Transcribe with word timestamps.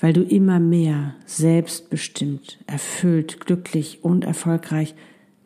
weil 0.00 0.12
du 0.12 0.22
immer 0.22 0.60
mehr 0.60 1.14
selbstbestimmt, 1.26 2.58
erfüllt, 2.66 3.40
glücklich 3.40 4.00
und 4.02 4.24
erfolgreich 4.24 4.94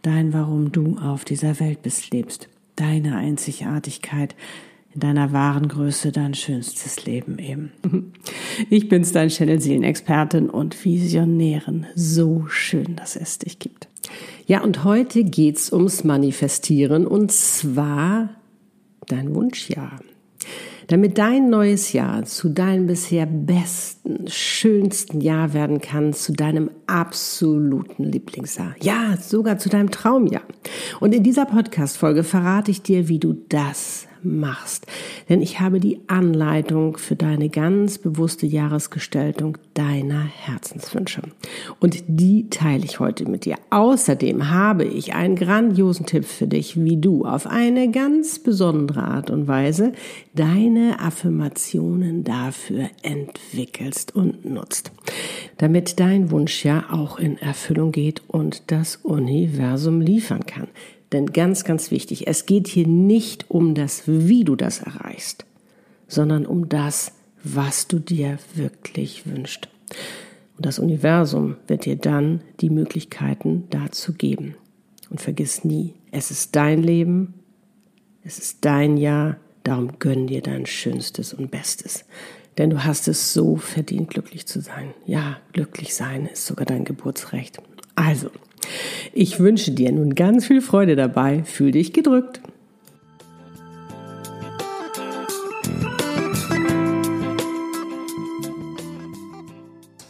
dein 0.02 0.32
Warum 0.32 0.72
du 0.72 0.98
auf 0.98 1.24
dieser 1.24 1.60
Welt 1.60 1.82
bist 1.82 2.12
lebst, 2.12 2.48
deine 2.76 3.16
Einzigartigkeit, 3.16 4.34
in 4.94 5.00
deiner 5.00 5.32
wahren 5.32 5.68
Größe 5.68 6.12
dein 6.12 6.34
schönstes 6.34 7.04
Leben 7.04 7.38
eben. 7.38 7.72
Ich 8.70 8.88
bin's, 8.88 9.12
dein 9.12 9.28
Channel 9.28 9.60
Seelenexpertin 9.60 10.50
und 10.50 10.84
Visionärin. 10.84 11.86
So 11.94 12.46
schön, 12.48 12.96
dass 12.96 13.14
es 13.14 13.38
dich 13.38 13.60
gibt. 13.60 13.86
Ja, 14.46 14.62
und 14.62 14.82
heute 14.82 15.22
geht's 15.22 15.72
ums 15.72 16.02
Manifestieren 16.02 17.06
und 17.06 17.30
zwar 17.30 18.30
dein 19.06 19.34
Wunschjahr 19.34 20.00
damit 20.88 21.18
dein 21.18 21.50
neues 21.50 21.92
Jahr 21.92 22.24
zu 22.24 22.48
deinem 22.48 22.86
bisher 22.86 23.26
besten, 23.26 24.26
schönsten 24.26 25.20
Jahr 25.20 25.52
werden 25.52 25.80
kann, 25.80 26.14
zu 26.14 26.32
deinem 26.32 26.70
absoluten 26.86 28.04
Lieblingsjahr. 28.04 28.74
Ja, 28.80 29.16
sogar 29.18 29.58
zu 29.58 29.68
deinem 29.68 29.90
Traumjahr. 29.90 30.42
Und 30.98 31.14
in 31.14 31.22
dieser 31.22 31.44
Podcast-Folge 31.44 32.24
verrate 32.24 32.70
ich 32.70 32.82
dir, 32.82 33.08
wie 33.08 33.18
du 33.18 33.34
das 33.34 34.06
machst. 34.22 34.86
Denn 35.28 35.42
ich 35.42 35.60
habe 35.60 35.80
die 35.80 36.00
Anleitung 36.06 36.96
für 36.96 37.16
deine 37.16 37.48
ganz 37.48 37.98
bewusste 37.98 38.46
Jahresgestaltung 38.46 39.58
deiner 39.74 40.22
Herzenswünsche. 40.22 41.22
Und 41.80 42.02
die 42.06 42.50
teile 42.50 42.84
ich 42.84 43.00
heute 43.00 43.28
mit 43.28 43.44
dir. 43.44 43.56
Außerdem 43.70 44.50
habe 44.50 44.84
ich 44.84 45.14
einen 45.14 45.36
grandiosen 45.36 46.06
Tipp 46.06 46.24
für 46.24 46.46
dich, 46.46 46.82
wie 46.82 46.96
du 46.96 47.24
auf 47.24 47.46
eine 47.46 47.90
ganz 47.90 48.38
besondere 48.38 49.02
Art 49.02 49.30
und 49.30 49.48
Weise 49.48 49.92
deine 50.34 51.00
Affirmationen 51.00 52.24
dafür 52.24 52.88
entwickelst 53.02 54.14
und 54.14 54.44
nutzt. 54.44 54.92
Damit 55.58 56.00
dein 56.00 56.30
Wunsch 56.30 56.64
ja 56.64 56.84
auch 56.90 57.18
in 57.18 57.38
Erfüllung 57.38 57.92
geht 57.92 58.22
und 58.28 58.70
das 58.70 58.96
Universum 58.96 60.00
liefern 60.00 60.46
kann. 60.46 60.68
Denn 61.12 61.32
ganz, 61.32 61.64
ganz 61.64 61.90
wichtig, 61.90 62.26
es 62.26 62.46
geht 62.46 62.68
hier 62.68 62.86
nicht 62.86 63.50
um 63.50 63.74
das, 63.74 64.02
wie 64.06 64.44
du 64.44 64.56
das 64.56 64.80
erreichst, 64.80 65.46
sondern 66.06 66.46
um 66.46 66.68
das, 66.68 67.12
was 67.42 67.88
du 67.88 67.98
dir 67.98 68.38
wirklich 68.54 69.26
wünschst. 69.26 69.68
Und 70.56 70.66
das 70.66 70.78
Universum 70.78 71.56
wird 71.66 71.84
dir 71.84 71.96
dann 71.96 72.42
die 72.60 72.70
Möglichkeiten 72.70 73.64
dazu 73.70 74.12
geben. 74.12 74.56
Und 75.08 75.20
vergiss 75.20 75.64
nie, 75.64 75.94
es 76.10 76.30
ist 76.30 76.56
dein 76.56 76.82
Leben, 76.82 77.34
es 78.24 78.38
ist 78.38 78.64
dein 78.64 78.96
Jahr, 78.96 79.36
darum 79.62 79.98
gönn 79.98 80.26
dir 80.26 80.42
dein 80.42 80.66
Schönstes 80.66 81.32
und 81.32 81.50
Bestes. 81.50 82.04
Denn 82.58 82.70
du 82.70 82.84
hast 82.84 83.08
es 83.08 83.32
so 83.32 83.56
verdient, 83.56 84.10
glücklich 84.10 84.46
zu 84.46 84.60
sein. 84.60 84.92
Ja, 85.06 85.38
glücklich 85.52 85.94
sein 85.94 86.26
ist 86.26 86.44
sogar 86.44 86.66
dein 86.66 86.84
Geburtsrecht. 86.84 87.58
Also, 87.94 88.30
ich 89.12 89.40
wünsche 89.40 89.72
dir 89.72 89.92
nun 89.92 90.14
ganz 90.14 90.46
viel 90.46 90.60
Freude 90.60 90.96
dabei. 90.96 91.42
Fühl 91.44 91.72
dich 91.72 91.92
gedrückt. 91.92 92.40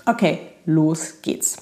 Okay, 0.06 0.38
los 0.64 1.20
geht's. 1.20 1.56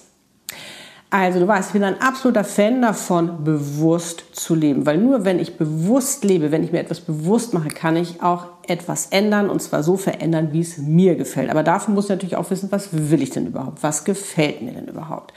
Also 1.11 1.41
du 1.41 1.49
weißt, 1.49 1.69
ich 1.69 1.73
bin 1.73 1.85
ein 1.85 2.01
absoluter 2.01 2.45
Fan 2.45 2.83
davon, 2.83 3.45
bewusst 3.45 4.25
zu 4.33 4.55
leben, 4.55 4.87
weil 4.87 4.99
nur 4.99 5.25
wenn 5.25 5.39
ich 5.39 5.57
bewusst 5.57 6.25
lebe, 6.25 6.51
wenn 6.51 6.65
ich 6.65 6.73
mir 6.73 6.81
etwas 6.81 7.01
bewusst 7.01 7.55
mache, 7.55 7.69
kann 7.69 7.97
ich 7.97 8.23
auch 8.23 8.47
etwas 8.67 9.07
ändern 9.07 9.49
und 9.49 9.63
zwar 9.63 9.83
so 9.83 9.97
verändern, 9.97 10.49
wie 10.53 10.61
es 10.61 10.79
mir 10.79 11.15
gefällt. 11.15 11.51
Aber 11.51 11.63
dafür 11.63 11.95
muss 11.95 12.05
ich 12.05 12.11
natürlich 12.11 12.37
auch 12.37 12.51
wissen, 12.51 12.71
was 12.71 12.89
will 12.93 13.23
ich 13.23 13.31
denn 13.31 13.47
überhaupt? 13.47 13.83
Was 13.83 14.05
gefällt 14.05 14.63
mir 14.63 14.73
denn 14.73 14.89
überhaupt? 14.89 15.33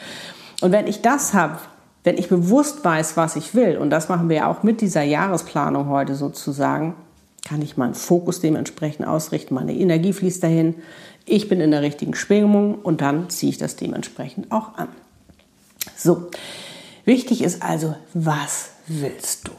Und 0.61 0.71
wenn 0.71 0.87
ich 0.87 1.01
das 1.01 1.33
habe, 1.33 1.59
wenn 2.03 2.17
ich 2.17 2.29
bewusst 2.29 2.83
weiß, 2.83 3.17
was 3.17 3.35
ich 3.35 3.55
will, 3.55 3.77
und 3.77 3.89
das 3.89 4.09
machen 4.09 4.29
wir 4.29 4.37
ja 4.37 4.47
auch 4.47 4.63
mit 4.63 4.81
dieser 4.81 5.03
Jahresplanung 5.03 5.89
heute 5.89 6.15
sozusagen, 6.15 6.95
kann 7.45 7.61
ich 7.61 7.77
meinen 7.77 7.95
Fokus 7.95 8.41
dementsprechend 8.41 9.07
ausrichten, 9.07 9.53
meine 9.53 9.73
Energie 9.73 10.13
fließt 10.13 10.43
dahin, 10.43 10.75
ich 11.25 11.47
bin 11.47 11.61
in 11.61 11.71
der 11.71 11.81
richtigen 11.81 12.15
Schwingung 12.15 12.75
und 12.75 13.01
dann 13.01 13.29
ziehe 13.29 13.51
ich 13.51 13.57
das 13.57 13.75
dementsprechend 13.75 14.51
auch 14.51 14.75
an. 14.75 14.87
So, 15.95 16.29
wichtig 17.05 17.43
ist 17.43 17.61
also, 17.61 17.95
was 18.13 18.71
willst 18.87 19.47
du? 19.47 19.51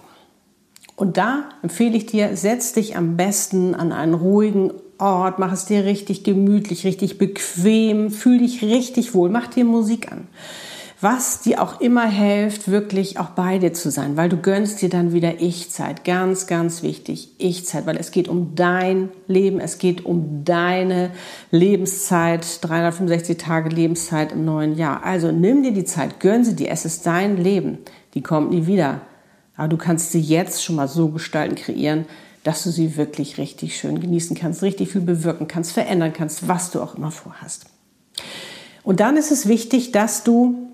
Und 0.96 1.16
da 1.16 1.44
empfehle 1.62 1.96
ich 1.96 2.06
dir, 2.06 2.36
setz 2.36 2.72
dich 2.74 2.96
am 2.96 3.16
besten 3.16 3.74
an 3.74 3.92
einen 3.92 4.14
ruhigen 4.14 4.72
Ort, 4.98 5.38
mach 5.38 5.52
es 5.52 5.64
dir 5.64 5.84
richtig 5.84 6.24
gemütlich, 6.24 6.84
richtig 6.84 7.16
bequem, 7.16 8.10
fühl 8.10 8.38
dich 8.38 8.62
richtig 8.62 9.14
wohl, 9.14 9.30
mach 9.30 9.46
dir 9.46 9.64
Musik 9.64 10.12
an 10.12 10.26
was 11.00 11.40
dir 11.40 11.62
auch 11.62 11.80
immer 11.80 12.06
hilft, 12.06 12.70
wirklich 12.70 13.18
auch 13.18 13.30
bei 13.30 13.58
dir 13.58 13.72
zu 13.72 13.90
sein, 13.90 14.18
weil 14.18 14.28
du 14.28 14.36
gönnst 14.36 14.82
dir 14.82 14.90
dann 14.90 15.14
wieder 15.14 15.40
Ich-Zeit. 15.40 16.04
Ganz, 16.04 16.46
ganz 16.46 16.82
wichtig, 16.82 17.30
Ich-Zeit, 17.38 17.86
weil 17.86 17.96
es 17.96 18.10
geht 18.10 18.28
um 18.28 18.54
dein 18.54 19.08
Leben, 19.26 19.60
es 19.60 19.78
geht 19.78 20.04
um 20.04 20.44
deine 20.44 21.10
Lebenszeit, 21.50 22.58
365 22.62 23.38
Tage 23.38 23.70
Lebenszeit 23.70 24.32
im 24.32 24.44
neuen 24.44 24.76
Jahr. 24.76 25.02
Also 25.02 25.32
nimm 25.32 25.62
dir 25.62 25.72
die 25.72 25.84
Zeit, 25.84 26.20
gönn 26.20 26.44
sie 26.44 26.54
dir, 26.54 26.70
es 26.70 26.84
ist 26.84 27.06
dein 27.06 27.38
Leben, 27.38 27.78
die 28.12 28.22
kommt 28.22 28.50
nie 28.50 28.66
wieder. 28.66 29.00
Aber 29.56 29.68
du 29.68 29.78
kannst 29.78 30.12
sie 30.12 30.20
jetzt 30.20 30.62
schon 30.62 30.76
mal 30.76 30.88
so 30.88 31.08
gestalten, 31.08 31.54
kreieren, 31.54 32.04
dass 32.44 32.62
du 32.62 32.70
sie 32.70 32.96
wirklich 32.96 33.38
richtig 33.38 33.78
schön 33.78 34.00
genießen 34.00 34.36
kannst, 34.36 34.62
richtig 34.62 34.92
viel 34.92 35.02
bewirken 35.02 35.48
kannst, 35.48 35.72
verändern 35.72 36.12
kannst, 36.12 36.46
was 36.46 36.70
du 36.70 36.82
auch 36.82 36.94
immer 36.94 37.10
vorhast. 37.10 37.66
Und 38.82 39.00
dann 39.00 39.16
ist 39.16 39.30
es 39.30 39.48
wichtig, 39.48 39.92
dass 39.92 40.24
du 40.24 40.69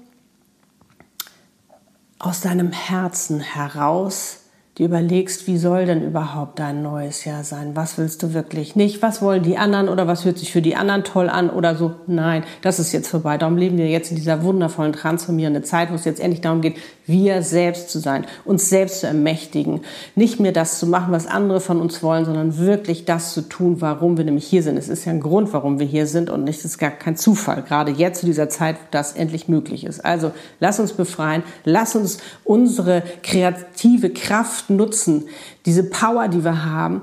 aus 2.18 2.40
deinem 2.40 2.72
Herzen 2.72 3.40
heraus 3.40 4.38
dir 4.78 4.86
überlegst, 4.86 5.46
wie 5.46 5.56
soll 5.56 5.86
denn 5.86 6.02
überhaupt 6.02 6.58
dein 6.58 6.82
neues 6.82 7.24
Jahr 7.24 7.44
sein? 7.44 7.74
Was 7.74 7.96
willst 7.96 8.22
du 8.22 8.34
wirklich? 8.34 8.76
Nicht, 8.76 9.00
was 9.00 9.22
wollen 9.22 9.42
die 9.42 9.56
anderen 9.56 9.88
oder 9.88 10.06
was 10.06 10.26
hört 10.26 10.38
sich 10.38 10.52
für 10.52 10.60
die 10.60 10.76
anderen 10.76 11.02
toll 11.02 11.30
an 11.30 11.48
oder 11.48 11.76
so. 11.76 11.94
Nein, 12.06 12.44
das 12.60 12.78
ist 12.78 12.92
jetzt 12.92 13.08
vorbei. 13.08 13.38
Darum 13.38 13.56
leben 13.56 13.78
wir 13.78 13.88
jetzt 13.88 14.10
in 14.10 14.16
dieser 14.16 14.42
wundervollen, 14.42 14.92
transformierenden 14.92 15.64
Zeit, 15.64 15.90
wo 15.90 15.94
es 15.94 16.04
jetzt 16.04 16.20
endlich 16.20 16.42
darum 16.42 16.60
geht, 16.60 16.76
wir 17.06 17.42
selbst 17.42 17.88
zu 17.88 18.00
sein, 18.00 18.26
uns 18.44 18.68
selbst 18.68 19.00
zu 19.00 19.06
ermächtigen. 19.06 19.80
Nicht 20.14 20.40
mehr 20.40 20.52
das 20.52 20.78
zu 20.78 20.86
machen, 20.86 21.12
was 21.12 21.26
andere 21.26 21.60
von 21.60 21.80
uns 21.80 22.02
wollen, 22.02 22.26
sondern 22.26 22.58
wirklich 22.58 23.06
das 23.06 23.32
zu 23.32 23.42
tun, 23.42 23.80
warum 23.80 24.18
wir 24.18 24.24
nämlich 24.24 24.46
hier 24.46 24.62
sind. 24.62 24.76
Es 24.76 24.88
ist 24.88 25.06
ja 25.06 25.12
ein 25.12 25.20
Grund, 25.20 25.54
warum 25.54 25.78
wir 25.78 25.86
hier 25.86 26.06
sind 26.06 26.28
und 26.28 26.44
nicht, 26.44 26.58
es 26.58 26.64
ist 26.66 26.78
gar 26.78 26.90
kein 26.90 27.16
Zufall. 27.16 27.62
Gerade 27.62 27.92
jetzt 27.92 28.20
zu 28.20 28.26
dieser 28.26 28.50
Zeit, 28.50 28.76
wo 28.76 28.86
das 28.90 29.12
endlich 29.12 29.48
möglich 29.48 29.84
ist. 29.84 30.04
Also, 30.04 30.32
lass 30.60 30.80
uns 30.80 30.92
befreien. 30.92 31.44
Lass 31.64 31.96
uns 31.96 32.18
unsere 32.44 33.02
kreative 33.22 34.10
Kraft 34.10 34.65
Kraft 34.66 34.70
nutzen, 34.70 35.28
diese 35.64 35.84
Power, 35.84 36.28
die 36.28 36.44
wir 36.44 36.64
haben, 36.64 37.02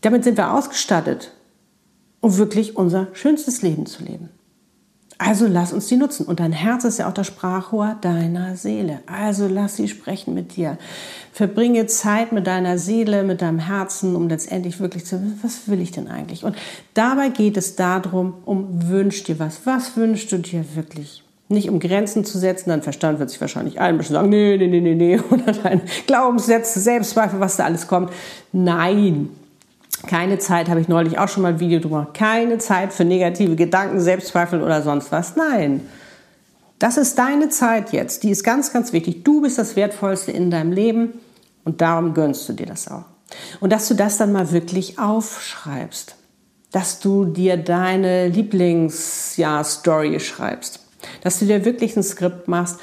damit 0.00 0.24
sind 0.24 0.36
wir 0.36 0.52
ausgestattet, 0.52 1.32
um 2.20 2.36
wirklich 2.36 2.76
unser 2.76 3.08
schönstes 3.12 3.62
Leben 3.62 3.86
zu 3.86 4.02
leben. 4.04 4.28
Also 5.16 5.46
lass 5.46 5.72
uns 5.72 5.86
die 5.86 5.96
nutzen. 5.96 6.26
Und 6.26 6.40
dein 6.40 6.52
Herz 6.52 6.84
ist 6.84 6.98
ja 6.98 7.08
auch 7.08 7.14
das 7.14 7.28
Sprachrohr 7.28 7.96
deiner 8.00 8.56
Seele. 8.56 9.00
Also 9.06 9.46
lass 9.46 9.76
sie 9.76 9.86
sprechen 9.86 10.34
mit 10.34 10.56
dir. 10.56 10.76
Verbringe 11.32 11.86
Zeit 11.86 12.32
mit 12.32 12.48
deiner 12.48 12.78
Seele, 12.78 13.22
mit 13.22 13.40
deinem 13.40 13.60
Herzen, 13.60 14.16
um 14.16 14.28
letztendlich 14.28 14.80
wirklich 14.80 15.06
zu 15.06 15.22
wissen, 15.22 15.38
was 15.42 15.68
will 15.68 15.80
ich 15.80 15.92
denn 15.92 16.08
eigentlich? 16.08 16.44
Und 16.44 16.56
dabei 16.94 17.28
geht 17.28 17.56
es 17.56 17.76
darum, 17.76 18.34
um 18.44 18.88
wünsch 18.88 19.22
dir 19.22 19.38
was. 19.38 19.60
Was 19.64 19.96
wünschst 19.96 20.32
du 20.32 20.38
dir 20.38 20.64
wirklich? 20.74 21.23
Nicht 21.48 21.68
um 21.68 21.78
Grenzen 21.78 22.24
zu 22.24 22.38
setzen, 22.38 22.70
dein 22.70 22.82
Verstand 22.82 23.18
wird 23.18 23.28
sich 23.28 23.40
wahrscheinlich 23.40 23.78
einmischen 23.78 24.14
sagen, 24.14 24.30
nee, 24.30 24.56
nee, 24.56 24.66
nee, 24.66 24.80
nee, 24.80 24.94
nee, 24.94 25.20
oder 25.30 25.52
deine 25.52 25.82
Glaubenssätze, 26.06 26.80
Selbstzweifel, 26.80 27.38
was 27.38 27.56
da 27.56 27.64
alles 27.64 27.86
kommt. 27.86 28.12
Nein, 28.52 29.28
keine 30.06 30.38
Zeit, 30.38 30.68
habe 30.68 30.80
ich 30.80 30.88
neulich 30.88 31.18
auch 31.18 31.28
schon 31.28 31.42
mal 31.42 31.50
ein 31.50 31.60
Video 31.60 31.80
drüber, 31.80 32.08
keine 32.14 32.58
Zeit 32.58 32.92
für 32.92 33.04
negative 33.04 33.56
Gedanken, 33.56 34.00
Selbstzweifel 34.00 34.62
oder 34.62 34.82
sonst 34.82 35.12
was. 35.12 35.36
Nein, 35.36 35.82
das 36.78 36.96
ist 36.96 37.18
deine 37.18 37.50
Zeit 37.50 37.92
jetzt, 37.92 38.22
die 38.22 38.30
ist 38.30 38.42
ganz, 38.42 38.72
ganz 38.72 38.92
wichtig. 38.92 39.24
Du 39.24 39.42
bist 39.42 39.58
das 39.58 39.76
Wertvollste 39.76 40.32
in 40.32 40.50
deinem 40.50 40.72
Leben 40.72 41.14
und 41.64 41.80
darum 41.80 42.14
gönnst 42.14 42.48
du 42.48 42.54
dir 42.54 42.66
das 42.66 42.88
auch. 42.90 43.04
Und 43.60 43.70
dass 43.70 43.88
du 43.88 43.94
das 43.94 44.16
dann 44.16 44.32
mal 44.32 44.52
wirklich 44.52 44.98
aufschreibst, 44.98 46.16
dass 46.72 47.00
du 47.00 47.24
dir 47.24 47.56
deine 47.56 48.28
Lieblings-Story 48.28 50.20
schreibst 50.20 50.83
dass 51.24 51.40
du 51.40 51.46
dir 51.46 51.64
wirklich 51.64 51.96
ein 51.96 52.04
Skript 52.04 52.46
machst, 52.46 52.78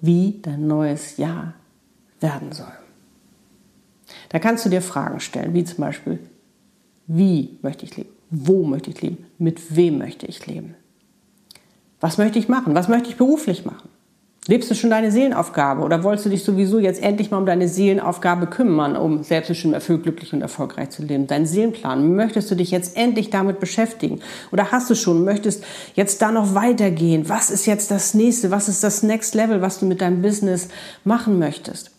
wie 0.00 0.38
dein 0.40 0.66
neues 0.66 1.18
Jahr 1.18 1.54
werden 2.20 2.52
soll. 2.52 2.72
Da 4.30 4.38
kannst 4.38 4.64
du 4.64 4.70
dir 4.70 4.80
Fragen 4.80 5.20
stellen, 5.20 5.52
wie 5.52 5.64
zum 5.64 5.78
Beispiel, 5.78 6.20
wie 7.06 7.58
möchte 7.62 7.84
ich 7.84 7.96
leben? 7.96 8.10
Wo 8.30 8.62
möchte 8.62 8.90
ich 8.90 9.02
leben? 9.02 9.26
Mit 9.38 9.76
wem 9.76 9.98
möchte 9.98 10.26
ich 10.26 10.46
leben? 10.46 10.74
Was 12.00 12.16
möchte 12.16 12.38
ich 12.38 12.48
machen? 12.48 12.74
Was 12.74 12.88
möchte 12.88 13.08
ich 13.08 13.16
beruflich 13.16 13.64
machen? 13.64 13.88
Lebst 14.48 14.70
du 14.70 14.76
schon 14.76 14.90
deine 14.90 15.10
Seelenaufgabe 15.10 15.82
oder 15.82 16.04
wolltest 16.04 16.26
du 16.26 16.30
dich 16.30 16.44
sowieso 16.44 16.78
jetzt 16.78 17.02
endlich 17.02 17.32
mal 17.32 17.38
um 17.38 17.46
deine 17.46 17.66
Seelenaufgabe 17.66 18.46
kümmern, 18.46 18.96
um 18.96 19.24
selbstbestimmt 19.24 19.74
erfüllt, 19.74 20.04
glücklich 20.04 20.32
und 20.32 20.40
erfolgreich 20.40 20.90
zu 20.90 21.02
leben? 21.02 21.26
Dein 21.26 21.46
Seelenplan, 21.46 22.14
möchtest 22.14 22.48
du 22.50 22.54
dich 22.54 22.70
jetzt 22.70 22.96
endlich 22.96 23.30
damit 23.30 23.58
beschäftigen? 23.58 24.20
Oder 24.52 24.70
hast 24.70 24.88
du 24.88 24.94
schon, 24.94 25.24
möchtest 25.24 25.64
jetzt 25.94 26.22
da 26.22 26.30
noch 26.30 26.54
weitergehen? 26.54 27.28
Was 27.28 27.50
ist 27.50 27.66
jetzt 27.66 27.90
das 27.90 28.14
nächste? 28.14 28.52
Was 28.52 28.68
ist 28.68 28.84
das 28.84 29.02
Next 29.02 29.34
Level, 29.34 29.62
was 29.62 29.80
du 29.80 29.86
mit 29.86 30.00
deinem 30.00 30.22
Business 30.22 30.68
machen 31.02 31.40
möchtest? 31.40 31.90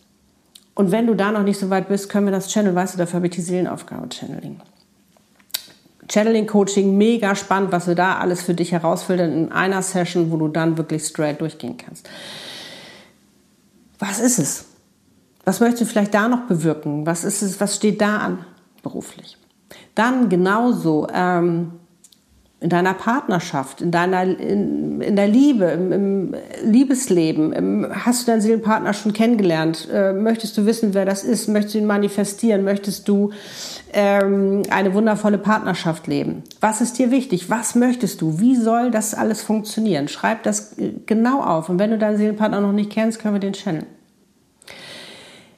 Und 0.74 0.90
wenn 0.90 1.06
du 1.06 1.14
da 1.14 1.32
noch 1.32 1.42
nicht 1.42 1.58
so 1.58 1.68
weit 1.68 1.88
bist, 1.88 2.08
können 2.08 2.26
wir 2.26 2.32
das 2.32 2.48
Channel, 2.48 2.74
weißt 2.74 2.94
du, 2.94 2.98
dafür 2.98 3.16
habe 3.16 3.26
ich 3.26 3.34
die 3.34 3.42
Seelenaufgabe 3.42 4.08
Channeling. 4.08 4.60
Channeling 6.10 6.46
Coaching, 6.46 6.96
mega 6.96 7.34
spannend, 7.34 7.70
was 7.72 7.86
wir 7.86 7.94
da 7.94 8.18
alles 8.18 8.42
für 8.42 8.54
dich 8.54 8.72
herausfiltern 8.72 9.32
in 9.32 9.52
einer 9.52 9.82
Session, 9.82 10.30
wo 10.30 10.36
du 10.36 10.48
dann 10.48 10.78
wirklich 10.78 11.04
straight 11.04 11.40
durchgehen 11.40 11.76
kannst. 11.76 12.08
Was 13.98 14.18
ist 14.20 14.38
es? 14.38 14.64
Was 15.44 15.60
möchtest 15.60 15.82
du 15.82 15.86
vielleicht 15.86 16.14
da 16.14 16.28
noch 16.28 16.46
bewirken? 16.46 17.06
Was 17.06 17.24
ist 17.24 17.42
es? 17.42 17.60
Was 17.60 17.76
steht 17.76 18.00
da 18.00 18.18
an 18.18 18.44
beruflich? 18.82 19.36
Dann 19.94 20.28
genauso 20.28 21.08
ähm, 21.12 21.72
in 22.60 22.70
deiner 22.70 22.94
Partnerschaft, 22.94 23.80
in 23.80 23.92
deiner 23.92 24.22
in, 24.22 25.00
in 25.00 25.14
der 25.14 25.28
Liebe, 25.28 25.66
im, 25.66 25.92
im 25.92 26.34
Liebesleben. 26.64 27.52
Im, 27.52 27.86
hast 28.04 28.22
du 28.22 28.32
deinen 28.32 28.40
Seelenpartner 28.40 28.94
schon 28.94 29.12
kennengelernt? 29.12 29.88
Äh, 29.92 30.12
möchtest 30.12 30.58
du 30.58 30.66
wissen, 30.66 30.92
wer 30.92 31.04
das 31.04 31.22
ist? 31.22 31.48
Möchtest 31.48 31.76
du 31.76 31.78
ihn 31.78 31.86
manifestieren? 31.86 32.64
Möchtest 32.64 33.06
du 33.06 33.30
ähm, 33.92 34.62
eine 34.70 34.92
wundervolle 34.92 35.38
Partnerschaft 35.38 36.08
leben? 36.08 36.42
Was 36.60 36.80
ist 36.80 36.98
dir 36.98 37.12
wichtig? 37.12 37.48
Was 37.48 37.76
möchtest 37.76 38.20
du? 38.22 38.40
Wie 38.40 38.56
soll 38.56 38.90
das 38.90 39.14
alles 39.14 39.40
funktionieren? 39.42 40.08
Schreib 40.08 40.42
das 40.42 40.74
genau 41.06 41.40
auf. 41.42 41.68
Und 41.68 41.78
wenn 41.78 41.90
du 41.90 41.98
deinen 41.98 42.18
Seelenpartner 42.18 42.60
noch 42.60 42.72
nicht 42.72 42.90
kennst, 42.90 43.20
können 43.20 43.34
wir 43.34 43.40
den 43.40 43.52
channeln. 43.52 43.86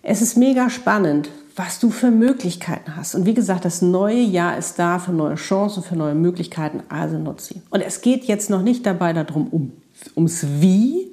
Es 0.02 0.20
ist 0.20 0.36
mega 0.36 0.68
spannend, 0.68 1.30
was 1.56 1.80
du 1.80 1.90
für 1.90 2.10
Möglichkeiten 2.10 2.96
hast. 2.96 3.14
Und 3.14 3.26
wie 3.26 3.34
gesagt, 3.34 3.64
das 3.64 3.82
neue 3.82 4.20
Jahr 4.20 4.56
ist 4.56 4.78
da 4.78 4.98
für 4.98 5.12
neue 5.12 5.34
Chancen, 5.34 5.82
für 5.82 5.96
neue 5.96 6.14
Möglichkeiten, 6.14 6.82
also 6.88 7.18
nutze 7.18 7.54
sie. 7.54 7.62
Und 7.70 7.80
es 7.80 8.00
geht 8.00 8.24
jetzt 8.24 8.50
noch 8.50 8.62
nicht 8.62 8.86
dabei 8.86 9.12
darum, 9.12 9.48
um, 9.48 9.72
ums 10.16 10.44
Wie. 10.60 11.08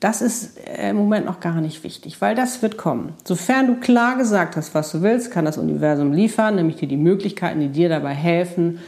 Das 0.00 0.22
ist 0.22 0.58
im 0.80 0.96
Moment 0.96 1.26
noch 1.26 1.40
gar 1.40 1.60
nicht 1.60 1.84
wichtig, 1.84 2.20
weil 2.22 2.34
das 2.34 2.62
wird 2.62 2.78
kommen. 2.78 3.12
Sofern 3.24 3.66
du 3.66 3.74
klar 3.76 4.16
gesagt 4.16 4.56
hast, 4.56 4.74
was 4.74 4.92
du 4.92 5.02
willst, 5.02 5.30
kann 5.30 5.44
das 5.44 5.58
Universum 5.58 6.12
liefern, 6.12 6.54
nämlich 6.54 6.76
dir 6.76 6.88
die 6.88 6.96
Möglichkeiten, 6.96 7.60
die 7.60 7.68
dir 7.68 7.90
dabei 7.90 8.14
helfen, 8.14 8.78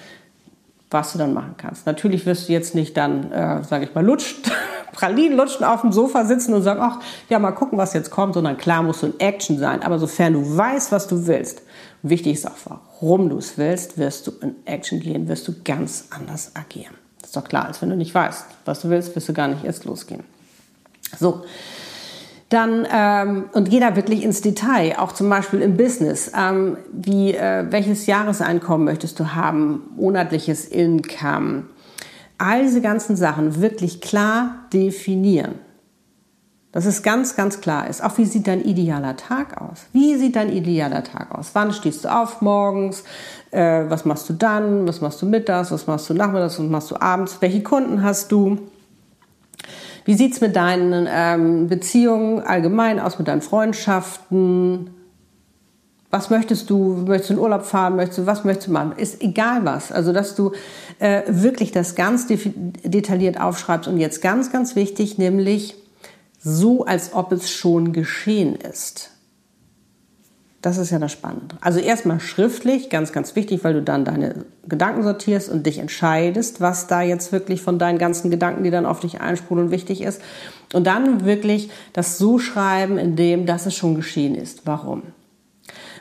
was 0.90 1.12
du 1.12 1.18
dann 1.18 1.34
machen 1.34 1.54
kannst. 1.58 1.84
Natürlich 1.84 2.24
wirst 2.24 2.48
du 2.48 2.52
jetzt 2.52 2.74
nicht 2.74 2.96
dann, 2.96 3.30
äh, 3.30 3.62
sage 3.62 3.84
ich 3.84 3.94
mal, 3.94 4.04
lutscht 4.04 4.50
Pralinen 4.92 5.36
lutschen 5.36 5.64
auf 5.64 5.80
dem 5.80 5.92
Sofa 5.92 6.24
sitzen 6.24 6.54
und 6.54 6.62
sagen, 6.62 6.80
ach, 6.82 7.00
ja, 7.28 7.38
mal 7.38 7.52
gucken, 7.52 7.78
was 7.78 7.94
jetzt 7.94 8.10
kommt, 8.10 8.34
sondern 8.34 8.56
klar 8.56 8.82
musst 8.82 9.02
du 9.02 9.06
in 9.06 9.20
Action 9.20 9.58
sein. 9.58 9.82
Aber 9.82 9.98
sofern 9.98 10.34
du 10.34 10.56
weißt, 10.56 10.92
was 10.92 11.06
du 11.08 11.26
willst, 11.26 11.62
wichtig 12.02 12.34
ist 12.34 12.46
auch, 12.46 12.56
warum 12.64 13.28
du 13.28 13.38
es 13.38 13.58
willst, 13.58 13.98
wirst 13.98 14.26
du 14.26 14.32
in 14.40 14.54
Action 14.66 15.00
gehen, 15.00 15.28
wirst 15.28 15.48
du 15.48 15.54
ganz 15.64 16.06
anders 16.10 16.52
agieren. 16.54 16.94
Das 17.20 17.30
ist 17.30 17.36
doch 17.36 17.44
klar, 17.44 17.66
als 17.66 17.80
wenn 17.80 17.90
du 17.90 17.96
nicht 17.96 18.14
weißt, 18.14 18.46
was 18.64 18.80
du 18.80 18.90
willst, 18.90 19.14
wirst 19.14 19.28
du 19.28 19.32
gar 19.32 19.48
nicht 19.48 19.64
erst 19.64 19.84
losgehen. 19.84 20.24
So. 21.18 21.42
Dann, 22.48 22.86
ähm, 22.92 23.44
und 23.52 23.70
geh 23.70 23.80
da 23.80 23.96
wirklich 23.96 24.22
ins 24.22 24.42
Detail, 24.42 24.96
auch 24.98 25.12
zum 25.12 25.30
Beispiel 25.30 25.62
im 25.62 25.78
Business. 25.78 26.30
Ähm, 26.38 26.76
wie, 26.92 27.32
äh, 27.32 27.64
welches 27.70 28.04
Jahreseinkommen 28.04 28.84
möchtest 28.84 29.18
du 29.18 29.34
haben? 29.34 29.90
Monatliches 29.96 30.66
Income? 30.66 31.62
All 32.42 32.62
diese 32.62 32.80
ganzen 32.80 33.16
Sachen 33.16 33.60
wirklich 33.60 34.00
klar 34.00 34.66
definieren. 34.72 35.54
Dass 36.72 36.86
es 36.86 37.02
ganz, 37.02 37.36
ganz 37.36 37.60
klar 37.60 37.86
ist. 37.88 38.02
Auch 38.02 38.16
wie 38.18 38.24
sieht 38.24 38.46
dein 38.46 38.64
idealer 38.64 39.16
Tag 39.16 39.60
aus? 39.60 39.82
Wie 39.92 40.16
sieht 40.16 40.36
dein 40.36 40.50
idealer 40.50 41.04
Tag 41.04 41.30
aus? 41.32 41.50
Wann 41.52 41.72
stehst 41.72 42.04
du 42.04 42.08
auf 42.08 42.40
morgens? 42.40 43.04
Äh, 43.50 43.84
was 43.88 44.06
machst 44.06 44.28
du 44.28 44.32
dann? 44.32 44.88
Was 44.88 45.02
machst 45.02 45.20
du 45.20 45.26
mittags? 45.26 45.70
Was 45.70 45.86
machst 45.86 46.08
du 46.08 46.14
nachmittags? 46.14 46.58
Was 46.58 46.66
machst 46.66 46.90
du 46.90 47.00
abends? 47.00 47.36
Welche 47.40 47.62
Kunden 47.62 48.02
hast 48.02 48.32
du? 48.32 48.58
Wie 50.04 50.14
sieht 50.14 50.32
es 50.32 50.40
mit 50.40 50.56
deinen 50.56 51.06
ähm, 51.08 51.68
Beziehungen 51.68 52.40
allgemein 52.40 52.98
aus, 52.98 53.18
mit 53.18 53.28
deinen 53.28 53.42
Freundschaften? 53.42 55.01
Was 56.12 56.28
möchtest 56.28 56.68
du? 56.68 57.04
Möchtest 57.06 57.30
du 57.30 57.34
in 57.34 57.40
Urlaub 57.40 57.64
fahren? 57.64 57.96
Möchtest 57.96 58.18
du, 58.18 58.26
was 58.26 58.44
möchtest 58.44 58.68
du 58.68 58.72
machen? 58.72 58.92
Ist 58.98 59.22
egal 59.22 59.64
was. 59.64 59.90
Also, 59.90 60.12
dass 60.12 60.34
du 60.34 60.52
äh, 60.98 61.22
wirklich 61.26 61.72
das 61.72 61.94
ganz 61.94 62.26
detailliert 62.26 63.40
aufschreibst. 63.40 63.88
Und 63.88 63.96
jetzt 63.96 64.20
ganz, 64.20 64.52
ganz 64.52 64.76
wichtig, 64.76 65.16
nämlich 65.16 65.74
so, 66.38 66.84
als 66.84 67.14
ob 67.14 67.32
es 67.32 67.50
schon 67.50 67.94
geschehen 67.94 68.56
ist. 68.56 69.10
Das 70.60 70.76
ist 70.76 70.90
ja 70.90 70.98
das 70.98 71.12
Spannende. 71.12 71.56
Also 71.62 71.80
erstmal 71.80 72.20
schriftlich, 72.20 72.90
ganz, 72.90 73.12
ganz 73.12 73.34
wichtig, 73.34 73.64
weil 73.64 73.72
du 73.72 73.82
dann 73.82 74.04
deine 74.04 74.44
Gedanken 74.68 75.02
sortierst 75.02 75.48
und 75.48 75.64
dich 75.64 75.78
entscheidest, 75.78 76.60
was 76.60 76.88
da 76.88 77.00
jetzt 77.00 77.32
wirklich 77.32 77.62
von 77.62 77.78
deinen 77.78 77.96
ganzen 77.96 78.30
Gedanken, 78.30 78.64
die 78.64 78.70
dann 78.70 78.84
auf 78.84 79.00
dich 79.00 79.22
einsprudeln, 79.22 79.70
wichtig 79.70 80.02
ist. 80.02 80.20
Und 80.74 80.86
dann 80.86 81.24
wirklich 81.24 81.70
das 81.94 82.18
so 82.18 82.38
schreiben, 82.38 82.98
in 82.98 83.16
dem, 83.16 83.46
dass 83.46 83.64
es 83.64 83.74
schon 83.74 83.94
geschehen 83.94 84.34
ist. 84.34 84.66
Warum? 84.66 85.04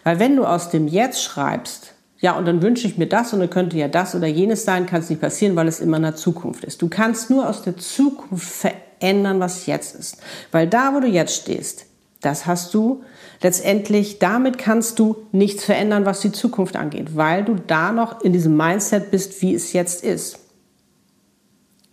Weil 0.03 0.19
wenn 0.19 0.36
du 0.36 0.45
aus 0.45 0.69
dem 0.69 0.88
Jetzt 0.88 1.21
schreibst, 1.21 1.94
ja, 2.19 2.38
und 2.38 2.45
dann 2.45 2.62
wünsche 2.62 2.88
ich 2.88 2.98
mir 2.98 3.07
das 3.07 3.33
und 3.33 3.39
dann 3.39 3.50
könnte 3.50 3.77
ja 3.77 3.88
das 3.88 4.13
oder 4.13 4.27
jenes 4.27 4.63
sein, 4.63 4.86
kann 4.86 5.01
es 5.01 5.09
nicht 5.09 5.21
passieren, 5.21 5.56
weil 5.56 5.68
es 5.68 5.80
immer 5.80 5.98
in 5.98 6.03
der 6.03 6.15
Zukunft 6.15 6.63
ist. 6.63 6.81
Du 6.81 6.88
kannst 6.88 7.31
nur 7.31 7.50
aus 7.50 7.63
der 7.63 7.77
Zukunft 7.77 8.48
verändern, 8.48 9.39
was 9.39 9.65
jetzt 9.65 9.95
ist. 9.95 10.18
Weil 10.51 10.68
da, 10.68 10.94
wo 10.94 11.00
du 11.00 11.07
jetzt 11.07 11.36
stehst, 11.36 11.86
das 12.21 12.45
hast 12.45 12.75
du 12.75 13.03
letztendlich, 13.42 14.19
damit 14.19 14.59
kannst 14.59 15.00
du 15.00 15.27
nichts 15.31 15.65
verändern, 15.65 16.06
was 16.06 16.21
die 16.21 16.31
Zukunft 16.31 16.75
angeht, 16.75 17.15
weil 17.15 17.44
du 17.44 17.56
da 17.56 17.92
noch 17.92 18.21
in 18.21 18.33
diesem 18.33 18.56
Mindset 18.56 19.09
bist, 19.09 19.42
wie 19.42 19.56
es 19.56 19.74
jetzt 19.74 20.04
ist. 20.04 20.37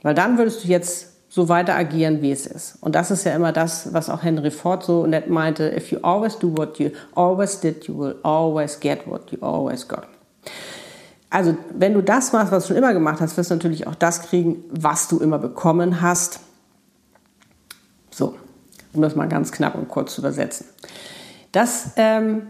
Weil 0.02 0.14
dann 0.14 0.37
würdest 0.37 0.64
du 0.64 0.68
jetzt 0.68 1.14
so 1.38 1.49
weiter 1.49 1.76
agieren, 1.76 2.21
wie 2.21 2.33
es 2.33 2.49
ist. 2.49 2.78
Und 2.80 2.97
das 2.97 3.12
ist 3.12 3.23
ja 3.23 3.33
immer 3.33 3.52
das, 3.52 3.95
was 3.95 4.11
auch 4.11 4.25
Henry 4.25 4.50
Ford 4.50 4.83
so 4.83 5.07
nett 5.07 5.30
meinte, 5.30 5.73
if 5.73 5.92
you 5.92 5.99
always 6.02 6.37
do 6.37 6.52
what 6.57 6.80
you 6.80 6.90
always 7.14 7.61
did, 7.61 7.85
you 7.85 7.97
will 7.97 8.16
always 8.25 8.80
get 8.80 9.07
what 9.07 9.30
you 9.30 9.38
always 9.40 9.87
got. 9.87 10.02
Also, 11.30 11.57
wenn 11.73 11.95
du 11.95 12.02
das 12.02 12.33
machst, 12.33 12.50
was 12.50 12.64
du 12.64 12.68
schon 12.68 12.76
immer 12.78 12.92
gemacht 12.92 13.21
hast, 13.21 13.37
wirst 13.37 13.52
du 13.52 13.54
natürlich 13.54 13.87
auch 13.87 13.95
das 13.95 14.23
kriegen, 14.23 14.64
was 14.71 15.07
du 15.07 15.21
immer 15.21 15.38
bekommen 15.38 16.00
hast. 16.00 16.40
So, 18.11 18.35
um 18.92 19.00
das 19.00 19.14
mal 19.14 19.28
ganz 19.28 19.52
knapp 19.52 19.76
und 19.76 19.87
kurz 19.87 20.16
zu 20.16 20.23
übersetzen. 20.23 20.66
Das 21.52 21.92
ähm, 21.95 22.49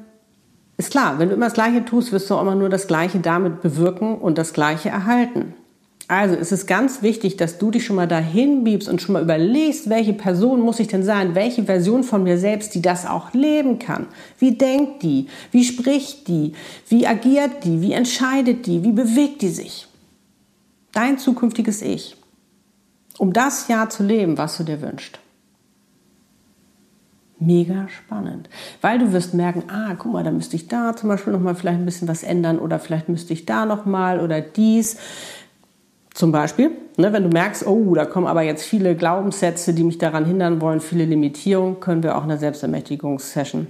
ist 0.78 0.92
klar, 0.92 1.18
wenn 1.18 1.28
du 1.28 1.34
immer 1.34 1.46
das 1.46 1.54
Gleiche 1.54 1.84
tust, 1.84 2.10
wirst 2.10 2.30
du 2.30 2.36
auch 2.36 2.40
immer 2.40 2.54
nur 2.54 2.70
das 2.70 2.86
Gleiche 2.86 3.18
damit 3.18 3.60
bewirken 3.60 4.16
und 4.16 4.38
das 4.38 4.54
Gleiche 4.54 4.88
erhalten. 4.88 5.52
Also 6.08 6.36
es 6.36 6.52
ist 6.52 6.66
ganz 6.66 7.02
wichtig, 7.02 7.36
dass 7.36 7.58
du 7.58 7.70
dich 7.70 7.84
schon 7.84 7.96
mal 7.96 8.08
dahin 8.08 8.64
biebst 8.64 8.88
und 8.88 9.02
schon 9.02 9.12
mal 9.12 9.22
überlegst, 9.22 9.90
welche 9.90 10.14
Person 10.14 10.62
muss 10.62 10.80
ich 10.80 10.88
denn 10.88 11.02
sein, 11.02 11.34
welche 11.34 11.64
Version 11.64 12.02
von 12.02 12.22
mir 12.22 12.38
selbst, 12.38 12.74
die 12.74 12.80
das 12.80 13.04
auch 13.04 13.34
leben 13.34 13.78
kann. 13.78 14.06
Wie 14.38 14.52
denkt 14.52 15.02
die? 15.02 15.26
Wie 15.52 15.64
spricht 15.64 16.26
die? 16.28 16.54
Wie 16.88 17.06
agiert 17.06 17.62
die? 17.64 17.82
Wie 17.82 17.92
entscheidet 17.92 18.64
die? 18.64 18.82
Wie 18.84 18.92
bewegt 18.92 19.42
die 19.42 19.50
sich? 19.50 19.86
Dein 20.92 21.18
zukünftiges 21.18 21.82
Ich. 21.82 22.16
Um 23.18 23.34
das 23.34 23.68
Jahr 23.68 23.90
zu 23.90 24.02
leben, 24.02 24.38
was 24.38 24.56
du 24.56 24.64
dir 24.64 24.80
wünschst. 24.80 25.18
Mega 27.40 27.86
spannend, 27.88 28.48
weil 28.80 28.98
du 28.98 29.12
wirst 29.12 29.32
merken, 29.32 29.62
ah, 29.68 29.94
guck 29.96 30.12
mal, 30.12 30.24
da 30.24 30.32
müsste 30.32 30.56
ich 30.56 30.66
da 30.66 30.96
zum 30.96 31.08
Beispiel 31.08 31.32
noch 31.32 31.40
mal 31.40 31.54
vielleicht 31.54 31.78
ein 31.78 31.84
bisschen 31.84 32.08
was 32.08 32.24
ändern 32.24 32.58
oder 32.58 32.80
vielleicht 32.80 33.08
müsste 33.08 33.32
ich 33.32 33.46
da 33.46 33.64
noch 33.64 33.86
mal 33.86 34.18
oder 34.18 34.40
dies. 34.40 34.96
Zum 36.18 36.32
Beispiel, 36.32 36.72
ne, 36.96 37.12
wenn 37.12 37.22
du 37.22 37.28
merkst, 37.28 37.64
oh, 37.64 37.94
da 37.94 38.04
kommen 38.04 38.26
aber 38.26 38.42
jetzt 38.42 38.64
viele 38.64 38.96
Glaubenssätze, 38.96 39.72
die 39.72 39.84
mich 39.84 39.98
daran 39.98 40.24
hindern 40.24 40.60
wollen, 40.60 40.80
viele 40.80 41.04
Limitierungen, 41.04 41.78
können 41.78 42.02
wir 42.02 42.18
auch 42.18 42.24
eine 42.24 42.38
Selbstermächtigungssession, 42.38 43.68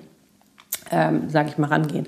ähm, 0.90 1.28
sage 1.28 1.50
ich 1.50 1.58
mal, 1.58 1.66
rangehen. 1.66 2.06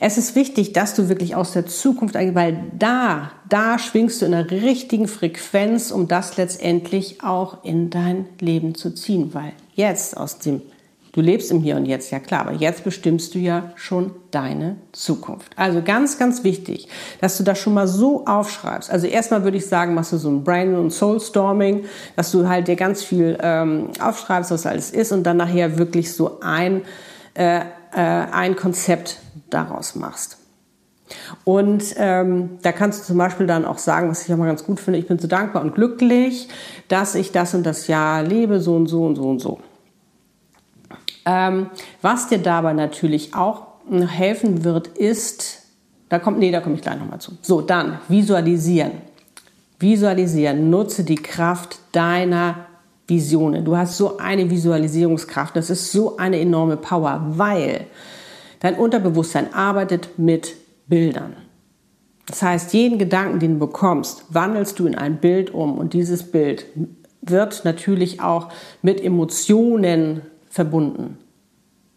Es 0.00 0.18
ist 0.18 0.34
wichtig, 0.34 0.72
dass 0.72 0.96
du 0.96 1.08
wirklich 1.08 1.36
aus 1.36 1.52
der 1.52 1.66
Zukunft, 1.66 2.16
weil 2.16 2.64
da, 2.76 3.30
da 3.48 3.78
schwingst 3.78 4.20
du 4.20 4.26
in 4.26 4.34
einer 4.34 4.50
richtigen 4.50 5.06
Frequenz, 5.06 5.92
um 5.92 6.08
das 6.08 6.36
letztendlich 6.36 7.22
auch 7.22 7.62
in 7.62 7.88
dein 7.88 8.26
Leben 8.40 8.74
zu 8.74 8.92
ziehen, 8.92 9.34
weil 9.34 9.52
jetzt 9.76 10.16
aus 10.16 10.40
dem 10.40 10.62
Du 11.16 11.22
lebst 11.22 11.50
im 11.50 11.60
Hier 11.60 11.76
und 11.76 11.86
Jetzt, 11.86 12.10
ja 12.10 12.20
klar, 12.20 12.42
aber 12.42 12.52
jetzt 12.52 12.84
bestimmst 12.84 13.34
du 13.34 13.38
ja 13.38 13.70
schon 13.74 14.10
deine 14.32 14.76
Zukunft. 14.92 15.50
Also 15.56 15.80
ganz, 15.82 16.18
ganz 16.18 16.44
wichtig, 16.44 16.88
dass 17.22 17.38
du 17.38 17.42
das 17.42 17.58
schon 17.58 17.72
mal 17.72 17.88
so 17.88 18.26
aufschreibst. 18.26 18.90
Also 18.90 19.06
erstmal 19.06 19.42
würde 19.42 19.56
ich 19.56 19.66
sagen, 19.66 19.94
machst 19.94 20.12
du 20.12 20.18
so 20.18 20.28
ein 20.28 20.44
Brain- 20.44 20.74
und 20.74 20.90
Soul-Storming, 20.90 21.86
dass 22.16 22.32
du 22.32 22.46
halt 22.46 22.68
dir 22.68 22.76
ganz 22.76 23.02
viel 23.02 23.38
ähm, 23.40 23.88
aufschreibst, 23.98 24.50
was 24.50 24.66
alles 24.66 24.90
ist 24.90 25.10
und 25.10 25.22
dann 25.22 25.38
nachher 25.38 25.78
wirklich 25.78 26.12
so 26.12 26.40
ein, 26.40 26.82
äh, 27.32 27.60
äh, 27.60 27.62
ein 27.94 28.54
Konzept 28.54 29.16
daraus 29.48 29.94
machst. 29.94 30.36
Und 31.44 31.94
ähm, 31.96 32.58
da 32.60 32.72
kannst 32.72 33.00
du 33.00 33.06
zum 33.06 33.16
Beispiel 33.16 33.46
dann 33.46 33.64
auch 33.64 33.78
sagen, 33.78 34.10
was 34.10 34.26
ich 34.26 34.34
auch 34.34 34.36
mal 34.36 34.48
ganz 34.48 34.64
gut 34.64 34.80
finde, 34.80 34.98
ich 34.98 35.06
bin 35.06 35.18
so 35.18 35.28
dankbar 35.28 35.62
und 35.62 35.74
glücklich, 35.74 36.48
dass 36.88 37.14
ich 37.14 37.32
das 37.32 37.54
und 37.54 37.64
das 37.64 37.86
Jahr 37.86 38.22
lebe, 38.22 38.60
so 38.60 38.76
und 38.76 38.86
so 38.86 39.06
und 39.06 39.16
so 39.16 39.22
und 39.22 39.38
so. 39.38 39.60
Ähm, 41.26 41.70
was 42.02 42.28
dir 42.28 42.38
dabei 42.38 42.72
natürlich 42.72 43.34
auch 43.34 43.66
helfen 43.90 44.64
wird, 44.64 44.86
ist, 44.88 45.62
da 46.08 46.18
kommt, 46.20 46.38
nee, 46.38 46.52
da 46.52 46.60
komme 46.60 46.76
ich 46.76 46.82
gleich 46.82 46.98
nochmal 46.98 47.20
zu. 47.20 47.32
So, 47.42 47.60
dann 47.60 47.98
visualisieren. 48.08 48.92
Visualisieren. 49.78 50.70
Nutze 50.70 51.04
die 51.04 51.16
Kraft 51.16 51.80
deiner 51.92 52.66
Visionen. 53.08 53.64
Du 53.64 53.76
hast 53.76 53.96
so 53.96 54.18
eine 54.18 54.48
Visualisierungskraft. 54.48 55.56
Das 55.56 55.68
ist 55.68 55.92
so 55.92 56.16
eine 56.16 56.40
enorme 56.40 56.76
Power, 56.76 57.24
weil 57.28 57.86
dein 58.60 58.76
Unterbewusstsein 58.76 59.52
arbeitet 59.52 60.18
mit 60.18 60.54
Bildern. 60.86 61.34
Das 62.26 62.42
heißt, 62.42 62.72
jeden 62.72 62.98
Gedanken, 62.98 63.38
den 63.38 63.54
du 63.54 63.66
bekommst, 63.66 64.24
wandelst 64.30 64.78
du 64.78 64.86
in 64.86 64.96
ein 64.96 65.18
Bild 65.18 65.52
um 65.54 65.78
und 65.78 65.92
dieses 65.92 66.24
Bild 66.24 66.66
wird 67.20 67.64
natürlich 67.64 68.20
auch 68.20 68.48
mit 68.82 69.02
Emotionen 69.02 70.22
verbunden. 70.56 71.18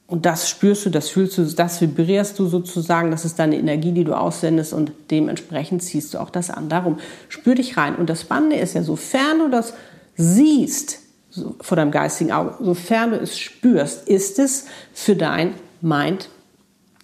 Und 0.06 0.26
das 0.26 0.50
spürst 0.50 0.86
du, 0.86 0.90
das 0.90 1.10
fühlst 1.10 1.38
du, 1.38 1.44
das 1.44 1.82
vibrierst 1.82 2.38
du 2.40 2.48
sozusagen, 2.48 3.12
das 3.12 3.26
ist 3.26 3.40
deine 3.40 3.58
Energie, 3.58 3.92
die 3.92 4.04
du 4.04 4.14
aussendest 4.14 4.74
und 4.74 4.92
dementsprechend 5.12 5.84
ziehst 5.84 6.14
du 6.14 6.18
auch 6.20 6.30
das 6.30 6.50
an. 6.50 6.68
Darum 6.68 6.98
spür 7.30 7.56
dich 7.56 7.78
rein. 7.78 7.96
Und 7.96 8.10
das 8.10 8.22
Spannende 8.22 8.58
ist 8.58 8.74
ja, 8.74 8.84
sofern 8.84 9.40
du 9.40 9.50
das 9.50 9.74
siehst 10.16 11.00
so 11.30 11.56
vor 11.62 11.78
deinem 11.78 11.92
geistigen 11.92 12.32
Auge, 12.32 12.56
sofern 12.60 13.12
du 13.12 13.18
es 13.18 13.38
spürst, 13.38 14.08
ist 14.08 14.40
es 14.40 14.66
für 14.94 15.16
dein 15.16 15.54
Mind 15.80 16.30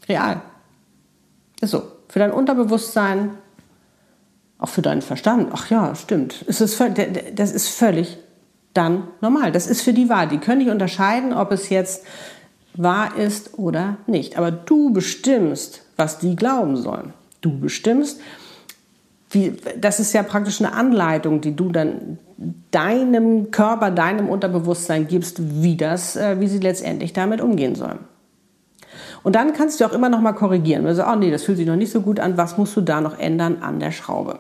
real. 0.10 0.42
Ist 1.62 1.72
so. 1.72 1.84
Für 2.10 2.20
dein 2.20 2.32
Unterbewusstsein, 2.32 3.38
auch 4.58 4.70
für 4.70 4.82
deinen 4.82 5.02
Verstand. 5.02 5.50
Ach 5.54 5.70
ja, 5.70 5.94
stimmt. 5.96 6.44
Es 6.48 6.60
ist, 6.60 6.82
das 7.36 7.52
ist 7.52 7.68
völlig 7.68 8.18
dann 8.76 9.08
normal. 9.22 9.52
Das 9.52 9.68
ist 9.68 9.82
für 9.82 9.94
die 9.94 10.10
wahr. 10.10 10.28
Die 10.28 10.38
können 10.38 10.60
nicht 10.60 10.70
unterscheiden, 10.70 11.34
ob 11.34 11.52
es 11.52 11.70
jetzt 11.70 12.06
wahr 12.76 13.16
ist 13.18 13.58
oder 13.58 13.98
nicht. 14.06 14.38
Aber 14.38 14.52
du 14.52 14.92
bestimmst, 14.92 15.82
was 15.96 16.20
die 16.20 16.36
glauben 16.36 16.78
sollen. 16.78 17.14
Du 17.42 17.58
bestimmst, 17.58 18.20
wie, 19.32 19.54
das 19.78 20.00
ist 20.00 20.14
ja 20.14 20.24
praktisch 20.24 20.62
eine 20.62 20.74
Anleitung, 20.74 21.42
die 21.42 21.56
du 21.56 21.72
dann 21.72 22.20
deinem 22.72 23.50
Körper, 23.52 23.92
deinem 23.92 24.28
Unterbewusstsein 24.28 25.08
gibst, 25.08 25.62
wie 25.62 25.78
das, 25.78 26.16
äh, 26.16 26.40
wie 26.40 26.48
sie 26.48 26.60
letztendlich 26.60 27.14
damit 27.14 27.40
umgehen 27.40 27.76
sollen. 27.76 28.00
Und 29.24 29.36
dann 29.36 29.54
kannst 29.54 29.80
du 29.80 29.86
auch 29.86 29.94
immer 29.94 30.10
noch 30.10 30.22
mal 30.22 30.34
korrigieren. 30.34 30.86
Also, 30.86 31.04
oh 31.06 31.16
nee, 31.16 31.32
das 31.32 31.44
fühlt 31.44 31.58
sich 31.58 31.66
noch 31.66 31.76
nicht 31.78 31.92
so 31.92 32.02
gut 32.02 32.20
an. 32.20 32.38
Was 32.38 32.58
musst 32.58 32.76
du 32.76 32.82
da 32.82 33.02
noch 33.02 33.18
ändern 33.18 33.58
an 33.62 33.80
der 33.80 33.92
Schraube? 33.92 34.40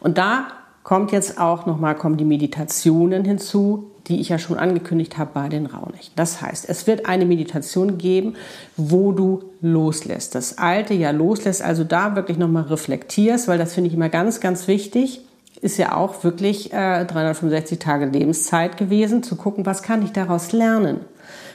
Und 0.00 0.18
da 0.18 0.48
kommt 0.88 1.12
jetzt 1.12 1.38
auch 1.38 1.66
nochmal, 1.66 1.94
kommen 1.96 2.16
die 2.16 2.24
Meditationen 2.24 3.22
hinzu, 3.22 3.90
die 4.06 4.22
ich 4.22 4.30
ja 4.30 4.38
schon 4.38 4.56
angekündigt 4.56 5.18
habe 5.18 5.32
bei 5.34 5.50
den 5.50 5.66
Raunächten. 5.66 6.14
Das 6.16 6.40
heißt, 6.40 6.66
es 6.66 6.86
wird 6.86 7.04
eine 7.04 7.26
Meditation 7.26 7.98
geben, 7.98 8.36
wo 8.78 9.12
du 9.12 9.42
loslässt. 9.60 10.34
Das 10.34 10.56
Alte 10.56 10.94
ja 10.94 11.10
loslässt, 11.10 11.60
also 11.60 11.84
da 11.84 12.16
wirklich 12.16 12.38
nochmal 12.38 12.62
reflektierst, 12.62 13.48
weil 13.48 13.58
das 13.58 13.74
finde 13.74 13.88
ich 13.88 13.94
immer 13.94 14.08
ganz, 14.08 14.40
ganz 14.40 14.66
wichtig. 14.66 15.20
Ist 15.60 15.76
ja 15.76 15.94
auch 15.94 16.24
wirklich 16.24 16.72
äh, 16.72 17.04
365 17.04 17.78
Tage 17.78 18.06
Lebenszeit 18.06 18.78
gewesen, 18.78 19.22
zu 19.22 19.36
gucken, 19.36 19.66
was 19.66 19.82
kann 19.82 20.02
ich 20.02 20.12
daraus 20.12 20.52
lernen. 20.52 21.00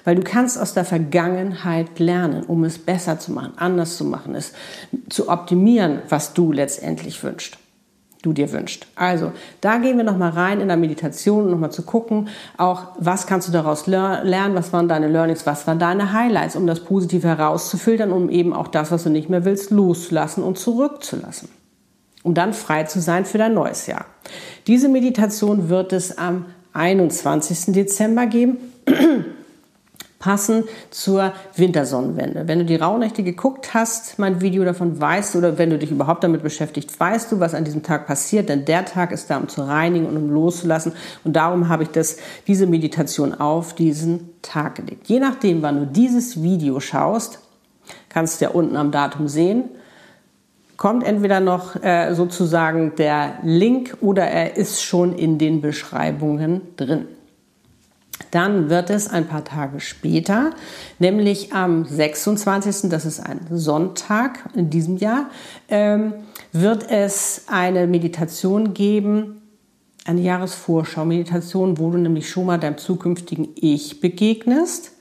Weil 0.04 0.14
du 0.14 0.22
kannst 0.22 0.60
aus 0.60 0.76
der 0.76 0.86
Vergangenheit 0.86 1.98
lernen, 1.98 2.44
um 2.44 2.64
es 2.66 2.78
besser 2.78 3.18
zu 3.18 3.32
machen, 3.32 3.54
anders 3.56 3.98
zu 3.98 4.06
machen, 4.06 4.36
es 4.36 4.54
zu 5.10 5.28
optimieren, 5.28 6.04
was 6.08 6.36
du 6.36 6.52
letztendlich 6.52 7.24
wünschst 7.24 7.58
du 8.24 8.34
dir 8.34 8.52
wünschst. 8.52 8.88
Also, 8.96 9.32
da 9.62 9.78
gehen 9.78 9.98
wir 9.98 10.04
nochmal 10.04 10.32
rein 10.32 10.60
in 10.60 10.70
der 10.70 10.78
Meditation, 10.78 11.52
nochmal 11.52 11.72
zu 11.72 11.84
gucken, 11.84 12.30
auch 12.58 12.88
was 12.98 13.28
kannst 13.28 13.48
du 13.48 13.52
daraus 13.52 13.86
lernen, 13.86 14.56
was 14.56 14.74
waren 14.74 14.88
deine 14.88 15.08
Learnings, 15.08 15.46
was 15.46 15.68
waren 15.68 15.78
deine 15.78 16.14
Highlights, 16.14 16.56
um 16.56 16.66
das 16.66 16.80
Positive 16.80 17.28
herauszufiltern, 17.28 18.12
um 18.12 18.30
eben 18.30 18.54
auch 18.54 18.70
das, 18.70 18.92
was 18.92 19.04
du 19.04 19.10
nicht 19.10 19.30
mehr 19.30 19.46
willst, 19.46 19.70
loszulassen 19.70 20.42
und 20.42 20.58
zurückzulassen. 20.58 21.50
Um 22.24 22.34
dann 22.34 22.54
frei 22.54 22.86
zu 22.86 23.02
sein 23.02 23.26
für 23.26 23.38
dein 23.38 23.54
neues 23.54 23.86
Jahr. 23.86 24.06
Diese 24.66 24.88
Meditation 24.88 25.68
wird 25.68 25.92
es 25.92 26.18
am 26.18 26.46
21. 26.72 27.74
Dezember 27.74 28.26
geben 28.26 28.58
passend 30.24 30.70
zur 30.90 31.34
Wintersonnenwende. 31.58 32.48
Wenn 32.48 32.60
du 32.60 32.66
die 32.66 32.78
Rauhnächte 32.78 33.24
geguckt 33.24 33.74
hast, 33.74 34.20
mein 34.20 34.40
Video 34.40 34.64
davon 34.64 35.02
weißt 35.02 35.34
du, 35.34 35.40
oder 35.40 35.58
wenn 35.58 35.70
du 35.70 35.78
dich 35.78 35.92
überhaupt 35.92 36.24
damit 36.24 36.44
beschäftigt, 36.44 36.98
weißt 36.98 37.34
du, 37.34 37.42
was 37.42 37.54
an 37.54 37.66
diesem 37.66 37.84
Tag 37.84 38.08
passiert, 38.08 38.48
denn 38.48 38.64
der 38.64 38.86
Tag 38.86 39.12
ist 39.12 39.30
da, 39.30 39.36
um 39.36 39.50
zu 39.50 39.64
reinigen 39.64 40.06
und 40.06 40.16
um 40.16 40.30
loszulassen. 40.30 40.94
Und 41.26 41.36
darum 41.36 41.68
habe 41.68 41.84
ich 41.84 41.90
das, 41.90 42.16
diese 42.48 42.68
Meditation 42.68 43.34
auf 43.34 43.76
diesen 43.76 44.30
Tag 44.42 44.76
gelegt. 44.76 45.08
Je 45.08 45.20
nachdem, 45.20 45.62
wann 45.62 45.80
du 45.82 45.88
dieses 45.88 46.42
Video 46.42 46.80
schaust, 46.80 47.40
kannst 48.08 48.40
du 48.40 48.46
ja 48.46 48.52
unten 48.52 48.78
am 48.78 48.92
Datum 48.92 49.28
sehen, 49.28 49.66
kommt 50.78 51.06
entweder 51.06 51.42
noch 51.42 51.76
äh, 51.84 52.14
sozusagen 52.14 52.96
der 52.96 53.40
Link 53.44 53.98
oder 54.00 54.24
er 54.24 54.56
ist 54.56 54.84
schon 54.84 55.18
in 55.18 55.38
den 55.38 55.60
Beschreibungen 55.60 56.62
drin. 56.78 57.08
Dann 58.32 58.70
wird 58.70 58.90
es 58.90 59.10
ein 59.10 59.28
paar 59.28 59.44
Tage 59.44 59.80
später, 59.80 60.52
nämlich 61.00 61.54
am 61.54 61.86
26., 61.86 62.90
das 62.90 63.06
ist 63.06 63.20
ein 63.20 63.40
Sonntag 63.52 64.40
in 64.56 64.70
diesem 64.70 64.98
Jahr, 64.98 65.30
ähm, 65.70 66.14
wird 66.52 66.90
es 66.90 67.44
eine 67.48 67.88
Meditation 67.88 68.74
geben, 68.74 69.42
eine 70.06 70.22
Jahresvorschau-Meditation, 70.22 71.78
wo 71.78 71.92
du 71.92 71.98
nämlich 71.98 72.30
schon 72.30 72.46
mal 72.46 72.60
deinem 72.60 72.78
zukünftigen 72.78 73.50
Ich 73.56 74.02
begegnest 74.02 74.92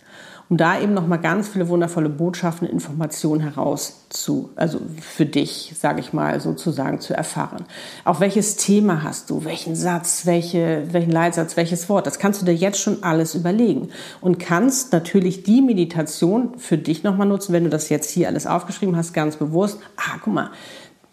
um 0.53 0.59
da 0.59 0.79
eben 0.79 0.93
noch 0.93 1.07
mal 1.07 1.17
ganz 1.17 1.49
viele 1.49 1.71
wundervolle 1.71 2.11
Botschaften, 2.11 2.69
Informationen 2.69 3.41
heraus 3.41 4.05
zu, 4.11 4.51
also 4.55 4.81
für 5.01 5.25
dich, 5.25 5.73
sage 5.81 6.01
ich 6.01 6.13
mal, 6.13 6.41
sozusagen 6.41 7.01
zu 7.01 7.15
erfahren. 7.15 7.65
Auch 8.05 8.21
welches 8.21 8.57
Thema 8.57 9.03
hast 9.03 9.31
du, 9.31 9.47
welchen 9.47 9.75
Satz, 9.75 10.27
welche, 10.27 10.83
welchen 10.93 11.11
Leitsatz, 11.11 11.57
welches 11.57 11.89
Wort, 11.89 12.07
das 12.07 12.19
kannst 12.19 12.43
du 12.43 12.45
dir 12.45 12.55
jetzt 12.55 12.79
schon 12.79 13.03
alles 13.03 13.35
überlegen 13.35 13.89
und 14.21 14.39
kannst 14.39 14.93
natürlich 14.93 15.43
die 15.43 15.63
Meditation 15.63 16.59
für 16.59 16.77
dich 16.77 17.03
noch 17.03 17.17
mal 17.17 17.25
nutzen, 17.25 17.55
wenn 17.55 17.65
du 17.65 17.71
das 17.71 17.89
jetzt 17.89 18.11
hier 18.11 18.29
alles 18.29 18.47
aufgeschrieben 18.47 18.95
hast, 18.95 19.15
ganz 19.15 19.37
bewusst. 19.37 19.79
Ah, 19.97 20.19
guck 20.23 20.35
mal, 20.35 20.51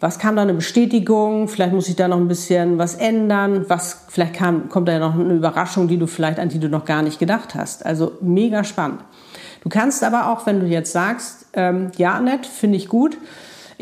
was 0.00 0.18
kam 0.18 0.36
da 0.36 0.42
eine 0.42 0.52
Bestätigung? 0.52 1.48
Vielleicht 1.48 1.72
muss 1.72 1.88
ich 1.88 1.96
da 1.96 2.08
noch 2.08 2.18
ein 2.18 2.28
bisschen 2.28 2.76
was 2.76 2.94
ändern. 2.94 3.66
Was, 3.68 4.04
vielleicht 4.08 4.34
kam, 4.34 4.68
kommt 4.68 4.88
da 4.88 4.92
ja 4.92 4.98
noch 4.98 5.14
eine 5.14 5.34
Überraschung, 5.34 5.88
die 5.88 5.98
du 5.98 6.06
vielleicht, 6.06 6.38
an 6.38 6.50
die 6.50 6.58
du 6.58 6.68
noch 6.68 6.84
gar 6.84 7.02
nicht 7.02 7.18
gedacht 7.18 7.54
hast. 7.54 7.86
Also 7.86 8.12
mega 8.20 8.64
spannend. 8.64 9.00
Du 9.62 9.68
kannst 9.68 10.02
aber 10.04 10.30
auch, 10.30 10.46
wenn 10.46 10.60
du 10.60 10.66
jetzt 10.66 10.92
sagst, 10.92 11.46
ähm, 11.52 11.90
ja, 11.96 12.20
nett, 12.20 12.46
finde 12.46 12.76
ich 12.76 12.88
gut, 12.88 13.16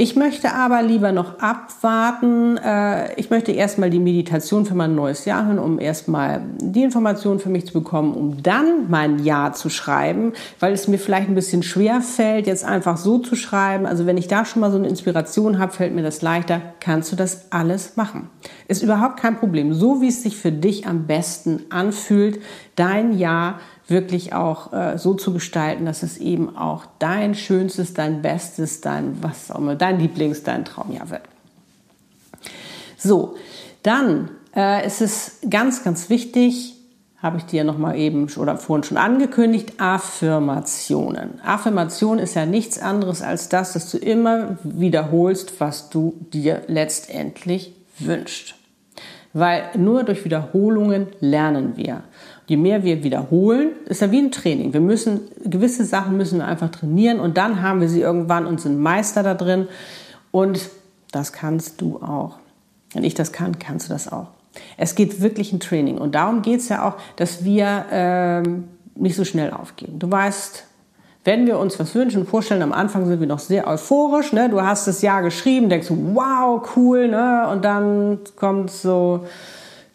ich 0.00 0.14
möchte 0.14 0.54
aber 0.54 0.80
lieber 0.80 1.10
noch 1.10 1.40
abwarten. 1.40 2.56
Äh, 2.56 3.14
ich 3.14 3.30
möchte 3.30 3.50
erstmal 3.50 3.90
die 3.90 3.98
Meditation 3.98 4.64
für 4.64 4.76
mein 4.76 4.94
neues 4.94 5.24
Jahr 5.24 5.44
hören, 5.44 5.58
um 5.58 5.80
erstmal 5.80 6.40
die 6.60 6.84
Informationen 6.84 7.40
für 7.40 7.48
mich 7.48 7.66
zu 7.66 7.72
bekommen, 7.72 8.14
um 8.14 8.40
dann 8.40 8.88
mein 8.88 9.24
Ja 9.24 9.52
zu 9.52 9.70
schreiben, 9.70 10.34
weil 10.60 10.72
es 10.72 10.86
mir 10.86 11.00
vielleicht 11.00 11.28
ein 11.28 11.34
bisschen 11.34 11.64
schwer 11.64 12.00
fällt, 12.00 12.46
jetzt 12.46 12.64
einfach 12.64 12.96
so 12.96 13.18
zu 13.18 13.34
schreiben. 13.34 13.86
Also 13.86 14.06
wenn 14.06 14.16
ich 14.16 14.28
da 14.28 14.44
schon 14.44 14.60
mal 14.60 14.70
so 14.70 14.78
eine 14.78 14.86
Inspiration 14.86 15.58
habe, 15.58 15.72
fällt 15.72 15.96
mir 15.96 16.04
das 16.04 16.22
leichter. 16.22 16.62
Kannst 16.78 17.10
du 17.10 17.16
das 17.16 17.50
alles 17.50 17.96
machen? 17.96 18.30
Ist 18.68 18.84
überhaupt 18.84 19.18
kein 19.18 19.36
Problem. 19.36 19.74
So 19.74 20.00
wie 20.00 20.08
es 20.10 20.22
sich 20.22 20.36
für 20.36 20.52
dich 20.52 20.86
am 20.86 21.08
besten 21.08 21.64
anfühlt, 21.70 22.38
dein 22.76 23.18
Ja 23.18 23.58
wirklich 23.88 24.34
auch 24.34 24.72
äh, 24.72 24.98
so 24.98 25.14
zu 25.14 25.32
gestalten, 25.32 25.86
dass 25.86 26.02
es 26.02 26.18
eben 26.18 26.56
auch 26.56 26.84
dein 26.98 27.34
schönstes, 27.34 27.94
dein 27.94 28.22
bestes, 28.22 28.80
dein 28.80 29.22
was 29.22 29.50
auch 29.50 29.58
immer, 29.58 29.74
dein 29.74 29.98
Lieblings, 29.98 30.42
dein 30.42 30.64
Traumjahr 30.64 31.10
wird. 31.10 31.22
So, 32.98 33.36
dann 33.82 34.30
äh, 34.54 34.86
ist 34.86 35.00
es 35.00 35.38
ganz, 35.48 35.82
ganz 35.84 36.10
wichtig, 36.10 36.74
habe 37.22 37.38
ich 37.38 37.44
dir 37.44 37.64
noch 37.64 37.78
mal 37.78 37.96
eben 37.96 38.28
oder 38.36 38.56
vorhin 38.58 38.84
schon 38.84 38.96
angekündigt, 38.96 39.74
Affirmationen. 39.78 41.40
Affirmation 41.42 42.18
ist 42.18 42.34
ja 42.34 42.46
nichts 42.46 42.78
anderes 42.78 43.22
als 43.22 43.48
das, 43.48 43.72
dass 43.72 43.90
du 43.90 43.98
immer 43.98 44.58
wiederholst, 44.62 45.60
was 45.60 45.90
du 45.90 46.14
dir 46.32 46.62
letztendlich 46.68 47.74
wünschst. 47.98 48.54
Weil 49.32 49.70
nur 49.76 50.04
durch 50.04 50.24
Wiederholungen 50.24 51.08
lernen 51.20 51.76
wir. 51.76 52.02
Je 52.48 52.56
mehr 52.56 52.82
wir 52.82 53.04
wiederholen, 53.04 53.72
ist 53.86 54.00
ja 54.00 54.10
wie 54.10 54.18
ein 54.18 54.32
Training. 54.32 54.72
Wir 54.72 54.80
müssen, 54.80 55.20
gewisse 55.44 55.84
Sachen 55.84 56.16
müssen 56.16 56.38
wir 56.38 56.46
einfach 56.46 56.70
trainieren 56.70 57.20
und 57.20 57.36
dann 57.36 57.62
haben 57.62 57.80
wir 57.80 57.88
sie 57.88 58.00
irgendwann 58.00 58.46
und 58.46 58.60
sind 58.60 58.80
Meister 58.80 59.22
da 59.22 59.34
drin. 59.34 59.68
Und 60.30 60.70
das 61.12 61.32
kannst 61.32 61.80
du 61.80 61.98
auch. 62.02 62.38
Wenn 62.94 63.04
ich 63.04 63.14
das 63.14 63.32
kann, 63.32 63.58
kannst 63.58 63.88
du 63.88 63.92
das 63.92 64.10
auch. 64.10 64.28
Es 64.78 64.94
geht 64.94 65.20
wirklich 65.20 65.52
ein 65.52 65.60
Training 65.60 65.98
und 65.98 66.14
darum 66.14 66.40
geht 66.40 66.60
es 66.60 66.70
ja 66.70 66.88
auch, 66.88 66.94
dass 67.16 67.44
wir 67.44 67.84
ähm, 67.92 68.64
nicht 68.94 69.14
so 69.14 69.24
schnell 69.24 69.52
aufgeben. 69.52 69.98
Du 69.98 70.10
weißt, 70.10 70.64
wenn 71.24 71.46
wir 71.46 71.58
uns 71.58 71.78
was 71.78 71.94
wünschen 71.94 72.22
und 72.22 72.28
vorstellen, 72.28 72.62
am 72.62 72.72
Anfang 72.72 73.06
sind 73.06 73.20
wir 73.20 73.26
noch 73.26 73.40
sehr 73.40 73.66
euphorisch. 73.66 74.32
Ne? 74.32 74.48
Du 74.48 74.62
hast 74.62 74.88
das 74.88 75.02
Jahr 75.02 75.20
geschrieben, 75.20 75.68
denkst 75.68 75.88
du, 75.88 76.14
wow, 76.14 76.66
cool, 76.76 77.08
ne? 77.08 77.46
und 77.52 77.62
dann 77.62 78.20
kommt 78.36 78.70
so 78.70 79.26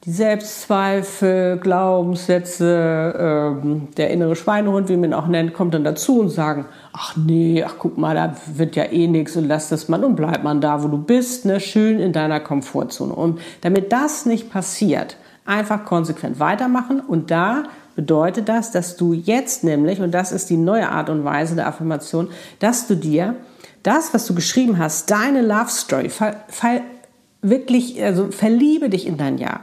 die 0.05 0.11
Selbstzweifel, 0.11 1.57
Glaubenssätze, 1.59 3.15
ähm, 3.17 3.87
der 3.95 4.09
innere 4.09 4.35
Schweinehund, 4.35 4.89
wie 4.89 4.97
man 4.97 5.11
ihn 5.11 5.13
auch 5.13 5.27
nennt, 5.27 5.53
kommt 5.53 5.73
dann 5.73 5.85
dazu 5.85 6.19
und 6.19 6.29
sagen, 6.29 6.65
ach 6.91 7.15
nee, 7.15 7.63
ach 7.63 7.75
guck 7.79 7.97
mal, 7.97 8.13
da 8.13 8.35
wird 8.53 8.75
ja 8.75 8.83
eh 8.83 9.07
nichts 9.07 9.37
und 9.37 9.47
lass 9.47 9.69
das 9.69 9.87
mal 9.87 10.03
und 10.03 10.15
bleib 10.15 10.43
mal 10.43 10.59
da, 10.59 10.83
wo 10.83 10.89
du 10.89 10.97
bist, 10.97 11.45
ne, 11.45 11.61
schön 11.61 11.99
in 11.99 12.11
deiner 12.11 12.41
Komfortzone. 12.41 13.13
Und 13.13 13.39
damit 13.61 13.93
das 13.93 14.25
nicht 14.25 14.51
passiert, 14.51 15.15
einfach 15.45 15.85
konsequent 15.85 16.39
weitermachen 16.39 16.99
und 16.99 17.31
da 17.31 17.63
bedeutet 17.95 18.49
das, 18.49 18.71
dass 18.71 18.97
du 18.97 19.13
jetzt 19.13 19.63
nämlich, 19.63 20.01
und 20.01 20.11
das 20.11 20.33
ist 20.33 20.49
die 20.49 20.57
neue 20.57 20.89
Art 20.89 21.09
und 21.09 21.23
Weise 21.23 21.55
der 21.55 21.67
Affirmation, 21.67 22.29
dass 22.59 22.87
du 22.87 22.95
dir 22.95 23.35
das, 23.83 24.13
was 24.13 24.25
du 24.25 24.35
geschrieben 24.35 24.79
hast, 24.79 25.11
deine 25.11 25.41
Love 25.41 25.69
Story, 25.69 26.09
wirklich, 27.43 28.01
also 28.01 28.31
verliebe 28.31 28.89
dich 28.89 29.05
in 29.05 29.17
dein 29.17 29.37
Jahr 29.37 29.61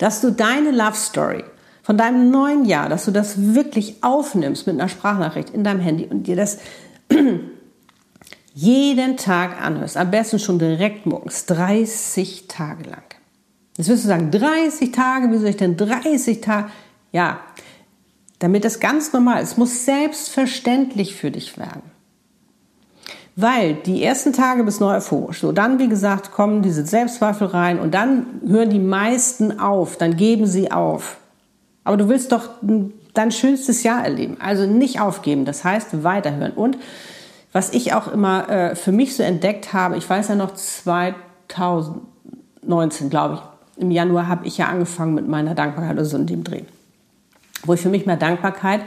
dass 0.00 0.22
du 0.22 0.32
deine 0.32 0.70
Love 0.70 0.96
Story 0.96 1.44
von 1.82 1.98
deinem 1.98 2.30
neuen 2.30 2.64
Jahr, 2.64 2.88
dass 2.88 3.04
du 3.04 3.10
das 3.10 3.54
wirklich 3.54 4.02
aufnimmst 4.02 4.66
mit 4.66 4.80
einer 4.80 4.88
Sprachnachricht 4.88 5.50
in 5.50 5.62
deinem 5.62 5.80
Handy 5.80 6.06
und 6.06 6.26
dir 6.26 6.36
das 6.36 6.58
jeden 8.54 9.18
Tag 9.18 9.60
anhörst, 9.60 9.98
am 9.98 10.10
besten 10.10 10.38
schon 10.38 10.58
direkt 10.58 11.04
morgens, 11.04 11.44
30 11.46 12.48
Tage 12.48 12.84
lang. 12.84 13.02
Jetzt 13.76 13.90
wirst 13.90 14.04
du 14.04 14.08
sagen, 14.08 14.30
30 14.30 14.90
Tage, 14.90 15.30
wie 15.32 15.36
soll 15.36 15.50
ich 15.50 15.56
denn 15.58 15.76
30 15.76 16.40
Tage? 16.40 16.70
Ja, 17.12 17.40
damit 18.38 18.64
das 18.64 18.80
ganz 18.80 19.12
normal 19.12 19.42
ist, 19.42 19.58
muss 19.58 19.84
selbstverständlich 19.84 21.14
für 21.14 21.30
dich 21.30 21.58
werden. 21.58 21.82
Weil 23.36 23.74
die 23.74 24.02
ersten 24.02 24.32
Tage 24.32 24.64
bist 24.64 24.80
du 24.80 24.84
noch. 24.84 25.32
So, 25.32 25.52
dann, 25.52 25.78
wie 25.78 25.88
gesagt, 25.88 26.32
kommen 26.32 26.62
diese 26.62 26.84
Selbstzweifel 26.84 27.48
rein 27.48 27.78
und 27.78 27.94
dann 27.94 28.26
hören 28.46 28.70
die 28.70 28.78
meisten 28.78 29.60
auf, 29.60 29.96
dann 29.96 30.16
geben 30.16 30.46
sie 30.46 30.72
auf. 30.72 31.18
Aber 31.84 31.96
du 31.96 32.08
willst 32.08 32.32
doch 32.32 32.50
dein 33.14 33.30
schönstes 33.30 33.82
Jahr 33.82 34.04
erleben. 34.04 34.36
Also 34.40 34.66
nicht 34.66 35.00
aufgeben, 35.00 35.44
das 35.44 35.64
heißt 35.64 36.04
weiterhören. 36.04 36.52
Und 36.52 36.78
was 37.52 37.72
ich 37.72 37.94
auch 37.94 38.12
immer 38.12 38.48
äh, 38.48 38.76
für 38.76 38.92
mich 38.92 39.16
so 39.16 39.22
entdeckt 39.22 39.72
habe, 39.72 39.96
ich 39.96 40.08
weiß 40.08 40.28
ja 40.28 40.36
noch 40.36 40.54
2019, 40.54 43.10
glaube 43.10 43.34
ich, 43.34 43.40
im 43.82 43.90
Januar 43.90 44.28
habe 44.28 44.46
ich 44.46 44.58
ja 44.58 44.66
angefangen 44.66 45.14
mit 45.14 45.26
meiner 45.26 45.54
Dankbarkeit, 45.54 45.98
also 45.98 46.18
in 46.18 46.26
dem 46.26 46.44
Dreh, 46.44 46.64
wo 47.64 47.74
ich 47.74 47.80
für 47.80 47.88
mich 47.88 48.06
mehr 48.06 48.16
Dankbarkeit 48.16 48.82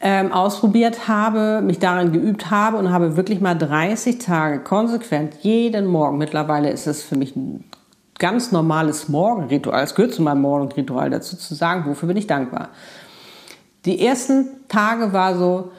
ähm, 0.00 0.32
ausprobiert 0.32 1.08
habe, 1.08 1.60
mich 1.62 1.78
daran 1.78 2.12
geübt 2.12 2.50
habe 2.50 2.76
und 2.76 2.90
habe 2.90 3.16
wirklich 3.16 3.40
mal 3.40 3.54
30 3.54 4.18
Tage 4.18 4.60
konsequent 4.60 5.36
jeden 5.42 5.86
Morgen. 5.86 6.18
Mittlerweile 6.18 6.70
ist 6.70 6.86
es 6.86 7.02
für 7.02 7.16
mich 7.16 7.36
ein 7.36 7.64
ganz 8.18 8.52
normales 8.52 9.08
Morgenritual. 9.08 9.82
Es 9.82 9.94
gehört 9.94 10.14
zu 10.14 10.22
meinem 10.22 10.42
Morgenritual 10.42 11.10
dazu 11.10 11.36
zu 11.36 11.54
sagen, 11.54 11.84
wofür 11.86 12.08
bin 12.08 12.16
ich 12.16 12.26
dankbar. 12.26 12.68
Die 13.84 14.04
ersten 14.04 14.48
Tage 14.68 15.12
war 15.12 15.36
so, 15.36 15.72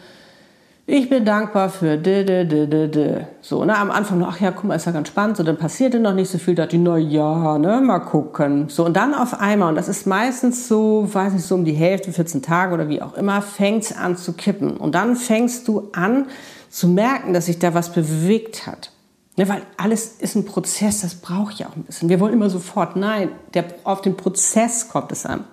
ich 0.86 1.10
bin 1.10 1.24
dankbar 1.24 1.70
für 1.70 1.98
d, 1.98 2.26
d, 2.26 2.44
d, 2.44 2.68
d, 2.68 2.88
d. 2.90 3.28
So, 3.42 3.64
ne, 3.64 3.78
am 3.78 3.90
Anfang 3.90 4.20
noch, 4.20 4.28
ach 4.28 4.42
ja, 4.42 4.52
guck 4.52 4.66
mal, 4.66 4.76
ist 4.76 4.86
ja 4.86 4.92
ganz 4.92 5.08
spannend. 5.08 5.38
So, 5.38 5.44
dann 5.44 5.58
passierte 5.58 5.98
noch 5.98 6.14
nicht 6.14 6.30
so 6.30 6.38
viel. 6.38 6.56
Da 6.56 6.64
dachte 6.64 6.76
ich, 6.76 6.82
na 6.82 6.98
ja, 6.98 7.58
ne, 7.58 7.80
mal 7.80 8.00
gucken. 8.00 8.68
So, 8.68 8.86
und 8.86 8.98
dann 8.98 9.14
auf 9.14 9.40
einmal, 9.40 9.70
und 9.70 9.76
das 9.76 9.88
ist 9.88 10.06
meistens 10.06 10.68
so, 10.68 11.08
weiß 11.10 11.34
nicht, 11.34 11.46
so 11.46 11.56
um 11.56 11.64
die 11.64 11.72
Hälfte, 11.72 12.12
14 12.12 12.42
Tage 12.42 12.74
oder 12.74 12.90
wie 12.90 13.02
auch 13.02 13.14
immer, 13.14 13.42
fängt's 13.42 13.96
an 13.96 14.18
zu 14.18 14.34
kippen. 14.34 14.76
Und 14.76 14.94
dann 14.94 15.16
fängst 15.16 15.70
du 15.70 15.90
an 15.94 16.26
zu 16.70 16.90
merken, 16.90 17.34
dass 17.34 17.46
sich 17.46 17.60
da 17.60 17.74
was 17.74 17.94
bewegt 17.94 18.68
hat. 18.68 18.92
Ne, 19.38 19.48
weil 19.48 19.62
alles 19.78 20.18
ist 20.20 20.36
ein 20.36 20.44
Prozess, 20.44 21.00
das 21.00 21.16
braucht 21.16 21.60
ja 21.60 21.68
auch 21.68 21.78
ein 21.78 21.84
bisschen. 21.84 22.10
Wir 22.10 22.20
wollen 22.20 22.34
immer 22.34 22.50
sofort, 22.50 22.98
nein, 22.98 23.30
der, 23.54 23.66
auf 23.86 24.02
den 24.02 24.18
Prozess 24.18 24.90
kommt 24.90 25.14
es 25.14 25.26
an. 25.26 25.46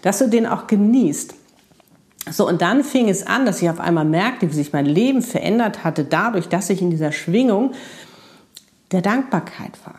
Dass 0.00 0.20
du 0.20 0.28
den 0.28 0.46
auch 0.46 0.66
genießt. 0.66 1.34
So, 2.30 2.48
und 2.48 2.62
dann 2.62 2.84
fing 2.84 3.08
es 3.08 3.26
an, 3.26 3.44
dass 3.44 3.60
ich 3.60 3.68
auf 3.68 3.80
einmal 3.80 4.04
merkte, 4.04 4.48
wie 4.48 4.54
sich 4.54 4.72
mein 4.72 4.86
Leben 4.86 5.20
verändert 5.20 5.84
hatte, 5.84 6.04
dadurch, 6.04 6.48
dass 6.48 6.70
ich 6.70 6.80
in 6.80 6.90
dieser 6.90 7.12
Schwingung 7.12 7.72
der 8.92 9.02
Dankbarkeit 9.02 9.78
war. 9.84 9.98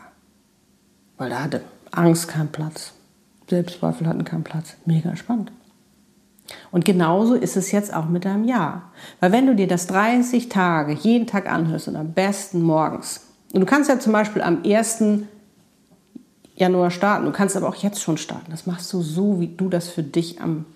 Weil 1.18 1.30
da 1.30 1.44
hatte 1.44 1.62
Angst 1.92 2.28
keinen 2.28 2.48
Platz, 2.48 2.92
Selbstzweifel 3.48 4.06
hatten 4.06 4.24
keinen 4.24 4.44
Platz. 4.44 4.76
Mega 4.86 5.14
spannend. 5.16 5.52
Und 6.70 6.84
genauso 6.84 7.34
ist 7.34 7.56
es 7.56 7.72
jetzt 7.72 7.92
auch 7.92 8.06
mit 8.06 8.24
deinem 8.24 8.44
Jahr. 8.44 8.90
Weil 9.20 9.32
wenn 9.32 9.46
du 9.46 9.54
dir 9.54 9.66
das 9.66 9.86
30 9.86 10.48
Tage 10.48 10.92
jeden 10.92 11.26
Tag 11.26 11.50
anhörst 11.50 11.88
und 11.88 11.96
am 11.96 12.12
besten 12.12 12.62
morgens, 12.62 13.26
und 13.52 13.60
du 13.60 13.66
kannst 13.66 13.88
ja 13.88 13.98
zum 13.98 14.12
Beispiel 14.12 14.42
am 14.42 14.62
1. 14.64 15.02
Januar 16.56 16.90
starten, 16.90 17.26
du 17.26 17.32
kannst 17.32 17.56
aber 17.56 17.68
auch 17.68 17.76
jetzt 17.76 18.02
schon 18.02 18.18
starten. 18.18 18.50
Das 18.50 18.66
machst 18.66 18.92
du 18.92 19.00
so, 19.00 19.40
wie 19.40 19.48
du 19.48 19.68
das 19.68 19.88
für 19.88 20.02
dich 20.02 20.40
am 20.40 20.66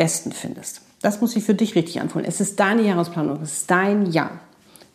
besten 0.00 0.32
findest. 0.32 0.80
Das 1.02 1.20
muss 1.20 1.32
sich 1.32 1.44
für 1.44 1.52
dich 1.52 1.74
richtig 1.74 2.00
anfühlen. 2.00 2.24
Es 2.26 2.40
ist 2.40 2.58
deine 2.58 2.80
Jahresplanung, 2.80 3.42
es 3.42 3.52
ist 3.52 3.70
dein 3.70 4.06
Jahr. 4.10 4.40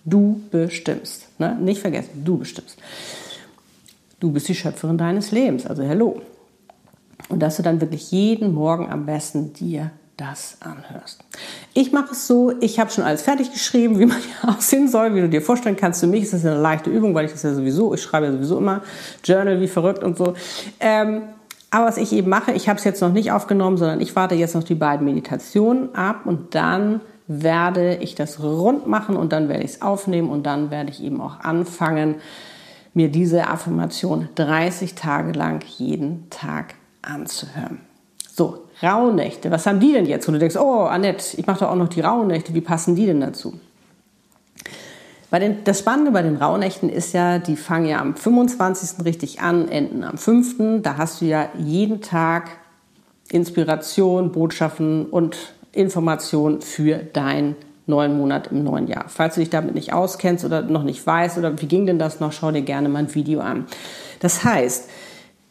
Du 0.04 0.42
bestimmst. 0.50 1.28
Ne? 1.38 1.56
Nicht 1.62 1.80
vergessen, 1.80 2.24
du 2.26 2.40
bestimmst. 2.40 2.80
Du 4.20 4.32
bist 4.32 4.48
die 4.48 4.56
Schöpferin 4.56 4.98
deines 4.98 5.30
Lebens, 5.30 5.68
also 5.68 5.84
hello. 5.84 6.24
Und 7.30 7.40
dass 7.40 7.58
du 7.58 7.62
dann 7.62 7.82
wirklich 7.82 8.10
jeden 8.10 8.56
Morgen 8.56 8.90
am 8.90 9.06
besten 9.06 9.54
dir 9.54 9.92
das 10.18 10.58
anhörst. 10.62 11.24
Ich 11.76 11.92
mache 11.92 12.14
es 12.14 12.26
so, 12.26 12.54
ich 12.62 12.80
habe 12.80 12.90
schon 12.90 13.04
alles 13.04 13.22
fertig 13.22 13.52
geschrieben, 13.52 14.00
wie 14.00 14.08
man 14.08 14.18
ja 14.44 14.56
aussehen 14.56 14.88
soll, 14.88 15.14
wie 15.14 15.22
du 15.22 15.30
dir 15.30 15.44
vorstellen 15.44 15.76
kannst. 15.76 16.00
Für 16.00 16.08
mich 16.08 16.24
ist 16.24 16.34
das 16.34 16.44
eine 16.44 16.60
leichte 16.60 16.90
Übung, 16.90 17.14
weil 17.14 17.26
ich 17.26 17.32
das 17.32 17.44
ja 17.44 17.54
sowieso, 17.54 17.94
ich 17.94 18.02
schreibe 18.02 18.26
ja 18.26 18.32
sowieso 18.32 18.58
immer 18.58 18.82
Journal 19.24 19.62
wie 19.62 19.68
verrückt 19.68 20.04
und 20.04 20.18
so. 20.18 20.34
Ähm, 20.80 21.24
aber 21.76 21.88
was 21.88 21.98
ich 21.98 22.14
eben 22.14 22.30
mache, 22.30 22.54
ich 22.54 22.70
habe 22.70 22.80
es 22.80 22.86
jetzt 22.86 23.02
noch 23.02 23.12
nicht 23.12 23.34
aufgenommen, 23.34 23.76
sondern 23.76 24.00
ich 24.00 24.16
warte 24.16 24.34
jetzt 24.34 24.56
noch 24.56 24.64
die 24.64 24.76
beiden 24.76 25.06
Meditationen 25.06 25.94
ab 25.94 26.22
und 26.26 26.56
dann 26.56 27.02
werde 27.28 27.96
ich 27.96 28.16
das 28.16 28.42
rund 28.42 28.88
machen 28.88 29.18
und 29.18 29.34
dann 29.34 29.50
werde 29.50 29.66
ich 29.66 29.72
es 29.72 29.82
aufnehmen 29.82 30.30
und 30.30 30.46
dann 30.46 30.72
werde 30.72 30.90
ich 30.90 31.04
eben 31.04 31.20
auch 31.20 31.42
anfangen, 31.42 32.16
mir 32.94 33.10
diese 33.10 33.50
Affirmation 33.50 34.30
30 34.36 34.96
Tage 34.96 35.34
lang 35.34 35.66
jeden 35.78 36.30
Tag 36.30 36.76
anzuhören. 37.02 37.82
So, 38.34 38.64
Rauhnächte, 38.82 39.52
was 39.52 39.66
haben 39.66 39.82
die 39.82 39.92
denn 39.92 40.06
jetzt? 40.06 40.30
Und 40.30 40.36
du 40.36 40.40
denkst, 40.40 40.56
oh, 40.56 40.84
Annette, 40.84 41.38
ich 41.38 41.46
mache 41.46 41.60
doch 41.60 41.72
auch 41.72 41.76
noch 41.76 41.90
die 41.90 42.00
Rauhnächte, 42.00 42.54
wie 42.54 42.62
passen 42.62 42.96
die 42.96 43.06
denn 43.06 43.20
dazu? 43.20 43.60
Bei 45.30 45.40
den, 45.40 45.64
das 45.64 45.80
Spannende 45.80 46.12
bei 46.12 46.22
den 46.22 46.38
Rauhnächten 46.38 46.90
ist 46.90 47.14
ja, 47.14 47.40
die 47.40 47.56
fangen 47.56 47.88
ja 47.88 48.00
am 48.00 48.16
25. 48.16 49.06
richtig 49.06 49.42
an, 49.42 49.68
enden 49.68 50.04
am 50.04 50.18
5. 50.18 50.82
Da 50.82 50.98
hast 50.98 51.22
du 51.22 51.26
ja 51.26 51.50
jeden 51.58 52.02
Tag 52.02 52.52
Inspiration, 53.30 54.32
Botschaften 54.32 55.08
und 55.08 55.36
Informationen 55.72 56.62
für 56.62 56.98
deinen 56.98 57.56
neuen 57.88 58.18
Monat 58.18 58.48
im 58.48 58.64
neuen 58.64 58.88
Jahr. 58.88 59.06
Falls 59.08 59.36
du 59.36 59.42
dich 59.42 59.50
damit 59.50 59.76
nicht 59.76 59.94
auskennst 59.94 60.46
oder 60.46 60.62
noch 60.62 60.84
nicht 60.84 61.06
weißt 61.06 61.38
oder 61.38 61.60
wie 61.62 61.68
ging 61.68 61.86
denn 61.86 62.00
das 62.00 62.20
noch, 62.20 62.32
schau 62.32 62.52
dir 62.52 62.62
gerne 62.62 62.90
mal 62.90 63.00
ein 63.00 63.14
Video 63.14 63.42
an. 63.42 63.66
Das 64.20 64.44
heißt, 64.44 64.90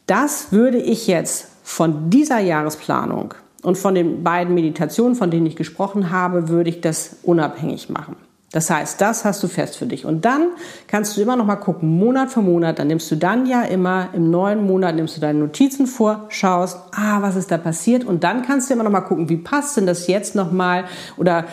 das 0.07 0.53
würde 0.53 0.79
ich 0.79 1.07
jetzt 1.07 1.49
von 1.63 2.11
dieser 2.11 2.41
Jahresplanung 2.41 3.35
und 3.63 3.79
von 3.79 3.95
den 3.95 4.23
beiden 4.23 4.55
Meditationen, 4.55 5.15
von 5.15 5.31
denen 5.31 5.47
ich 5.47 5.57
gesprochen 5.57 6.11
habe, 6.11 6.49
würde 6.49 6.71
ich 6.71 6.81
das 6.81 7.17
unabhängig 7.23 7.89
machen. 7.89 8.17
Das 8.55 8.71
heißt, 8.71 9.01
das 9.01 9.25
hast 9.25 9.43
du 9.43 9.49
fest 9.49 9.77
für 9.77 9.87
dich. 9.87 10.07
Und 10.07 10.25
dann 10.25 10.51
kannst 10.87 11.17
du 11.17 11.21
immer 11.21 11.35
noch 11.35 11.45
mal 11.45 11.57
gucken, 11.57 11.99
Monat 11.99 12.31
für 12.31 12.41
Monat. 12.41 12.79
Dann 12.79 12.87
nimmst 12.87 13.11
du 13.11 13.17
dann 13.17 13.47
ja 13.47 13.63
immer 13.63 14.11
im 14.13 14.31
neuen 14.31 14.65
Monat, 14.65 14.95
nimmst 14.95 15.17
du 15.17 15.21
deine 15.21 15.41
Notizen 15.41 15.89
vor, 15.89 16.27
schaust, 16.29 16.79
ah, 16.93 17.21
was 17.21 17.35
ist 17.35 17.51
da 17.51 17.59
passiert? 17.59 18.05
Und 18.05 18.23
dann 18.23 18.43
kannst 18.43 18.71
du 18.71 18.75
immer 18.75 18.85
noch 18.85 18.93
mal 18.93 19.01
gucken, 19.01 19.29
wie 19.29 19.39
passt 19.39 19.77
denn 19.77 19.87
das 19.87 20.07
jetzt 20.07 20.37
noch 20.37 20.53
mal 20.53 20.85
oder 21.17 21.47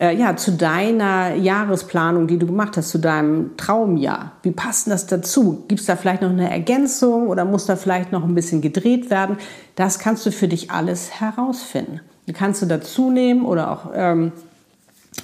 äh, 0.00 0.16
ja, 0.16 0.34
zu 0.34 0.52
deiner 0.52 1.34
Jahresplanung, 1.34 2.26
die 2.26 2.38
du 2.38 2.46
gemacht 2.46 2.78
hast, 2.78 2.88
zu 2.88 2.98
deinem 2.98 3.54
Traumjahr. 3.58 4.32
Wie 4.42 4.52
passt 4.52 4.86
denn 4.86 4.92
das 4.92 5.06
dazu? 5.06 5.64
Gibt 5.68 5.82
es 5.82 5.86
da 5.86 5.96
vielleicht 5.96 6.22
noch 6.22 6.30
eine 6.30 6.50
Ergänzung 6.50 7.28
oder 7.28 7.44
muss 7.44 7.66
da 7.66 7.76
vielleicht 7.76 8.10
noch 8.10 8.24
ein 8.24 8.34
bisschen 8.34 8.62
gedreht 8.62 9.10
werden? 9.10 9.36
Das 9.76 9.98
kannst 9.98 10.24
du 10.24 10.32
für 10.32 10.48
dich 10.48 10.70
alles 10.70 11.20
herausfinden. 11.20 12.00
Die 12.26 12.32
kannst 12.32 12.62
du 12.62 12.66
dazu 12.66 13.10
nehmen 13.10 13.44
oder 13.44 13.70
auch 13.70 13.90
ähm, 13.94 14.32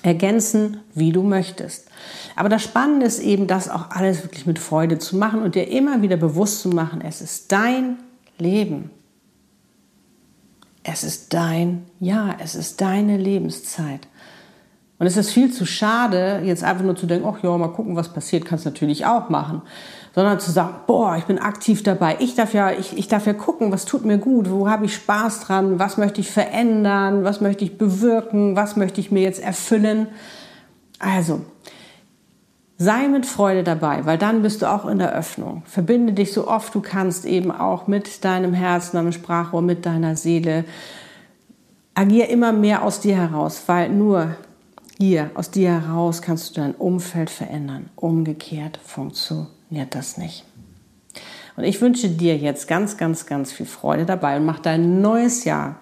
ergänzen, 0.02 0.80
wie 0.94 1.12
du 1.12 1.22
möchtest. 1.22 1.88
Aber 2.36 2.48
das 2.48 2.62
Spannende 2.62 3.06
ist 3.06 3.20
eben, 3.20 3.46
das 3.46 3.68
auch 3.68 3.90
alles 3.90 4.22
wirklich 4.22 4.46
mit 4.46 4.58
Freude 4.58 4.98
zu 4.98 5.16
machen 5.16 5.42
und 5.42 5.54
dir 5.54 5.68
immer 5.68 6.02
wieder 6.02 6.16
bewusst 6.16 6.60
zu 6.60 6.68
machen, 6.68 7.00
es 7.00 7.20
ist 7.20 7.50
dein 7.50 7.98
Leben. 8.38 8.90
Es 10.84 11.04
ist 11.04 11.34
dein 11.34 11.84
Jahr, 12.00 12.36
es 12.42 12.54
ist 12.54 12.80
deine 12.80 13.16
Lebenszeit. 13.16 14.06
Und 14.98 15.06
es 15.06 15.16
ist 15.16 15.30
viel 15.30 15.52
zu 15.52 15.64
schade, 15.64 16.42
jetzt 16.44 16.64
einfach 16.64 16.84
nur 16.84 16.96
zu 16.96 17.06
denken, 17.06 17.28
ach 17.28 17.42
ja, 17.42 17.56
mal 17.56 17.68
gucken, 17.68 17.94
was 17.94 18.12
passiert, 18.12 18.44
kannst 18.44 18.64
natürlich 18.64 19.06
auch 19.06 19.28
machen. 19.28 19.62
Sondern 20.12 20.40
zu 20.40 20.50
sagen, 20.50 20.74
boah, 20.88 21.16
ich 21.16 21.24
bin 21.24 21.38
aktiv 21.38 21.84
dabei. 21.84 22.16
Ich 22.18 22.34
darf 22.34 22.52
ja, 22.52 22.72
ich, 22.72 22.98
ich 22.98 23.06
darf 23.06 23.26
ja 23.26 23.32
gucken, 23.32 23.70
was 23.70 23.84
tut 23.84 24.04
mir 24.04 24.18
gut, 24.18 24.50
wo 24.50 24.68
habe 24.68 24.86
ich 24.86 24.94
Spaß 24.96 25.40
dran, 25.40 25.78
was 25.78 25.98
möchte 25.98 26.20
ich 26.20 26.30
verändern, 26.30 27.22
was 27.22 27.40
möchte 27.40 27.64
ich 27.64 27.78
bewirken, 27.78 28.56
was 28.56 28.74
möchte 28.74 29.00
ich 29.00 29.12
mir 29.12 29.22
jetzt 29.22 29.40
erfüllen. 29.40 30.08
Also, 30.98 31.42
sei 32.76 33.06
mit 33.06 33.24
Freude 33.24 33.62
dabei, 33.62 34.04
weil 34.04 34.18
dann 34.18 34.42
bist 34.42 34.62
du 34.62 34.66
auch 34.66 34.86
in 34.86 34.98
der 34.98 35.12
Öffnung. 35.12 35.62
Verbinde 35.66 36.12
dich 36.12 36.32
so 36.32 36.48
oft 36.48 36.74
du 36.74 36.80
kannst 36.80 37.24
eben 37.24 37.52
auch 37.52 37.86
mit 37.86 38.24
deinem 38.24 38.52
Herzen, 38.52 38.96
deinem 38.96 39.12
Sprachrohr, 39.12 39.62
mit 39.62 39.86
deiner 39.86 40.16
Seele. 40.16 40.64
Agier 41.94 42.28
immer 42.28 42.52
mehr 42.52 42.82
aus 42.82 42.98
dir 42.98 43.16
heraus, 43.16 43.62
weil 43.66 43.90
nur 43.90 44.34
hier, 44.98 45.30
aus 45.34 45.52
dir 45.52 45.80
heraus 45.80 46.22
kannst 46.22 46.50
du 46.50 46.60
dein 46.60 46.74
Umfeld 46.74 47.30
verändern. 47.30 47.88
Umgekehrt 47.94 48.80
funktioniert 48.84 49.94
das 49.94 50.18
nicht. 50.18 50.44
Und 51.56 51.64
ich 51.64 51.80
wünsche 51.80 52.08
dir 52.08 52.36
jetzt 52.36 52.66
ganz, 52.66 52.96
ganz, 52.96 53.24
ganz 53.26 53.52
viel 53.52 53.66
Freude 53.66 54.06
dabei 54.06 54.36
und 54.36 54.44
mach 54.44 54.58
dein 54.58 55.00
neues 55.00 55.44
Jahr 55.44 55.76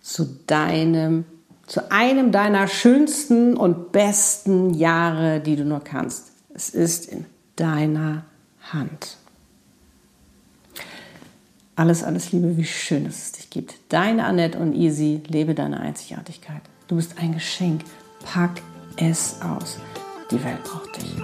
zu 0.00 0.24
deinem, 0.46 1.26
zu 1.66 1.90
einem 1.90 2.32
deiner 2.32 2.66
schönsten 2.66 3.54
und 3.54 3.92
besten 3.92 4.72
Jahre, 4.72 5.40
die 5.40 5.56
du 5.56 5.64
nur 5.64 5.80
kannst. 5.80 6.32
Es 6.54 6.70
ist 6.70 7.06
in 7.06 7.26
deiner 7.56 8.24
Hand. 8.72 9.18
Alles, 11.76 12.02
alles 12.02 12.32
Liebe, 12.32 12.56
wie 12.56 12.64
schön 12.64 13.04
dass 13.04 13.16
es 13.16 13.32
dich 13.32 13.50
gibt. 13.50 13.74
Deine 13.90 14.24
Annette 14.24 14.58
und 14.58 14.74
Easy, 14.74 15.22
lebe 15.26 15.54
deine 15.54 15.80
Einzigartigkeit. 15.80 16.62
Du 16.86 16.96
bist 16.96 17.18
ein 17.18 17.32
Geschenk 17.32 17.82
Pack 18.24 18.62
es 18.96 19.36
aus. 19.42 19.78
Die 20.30 20.42
Welt 20.42 20.62
braucht 20.64 20.96
dich. 20.96 21.14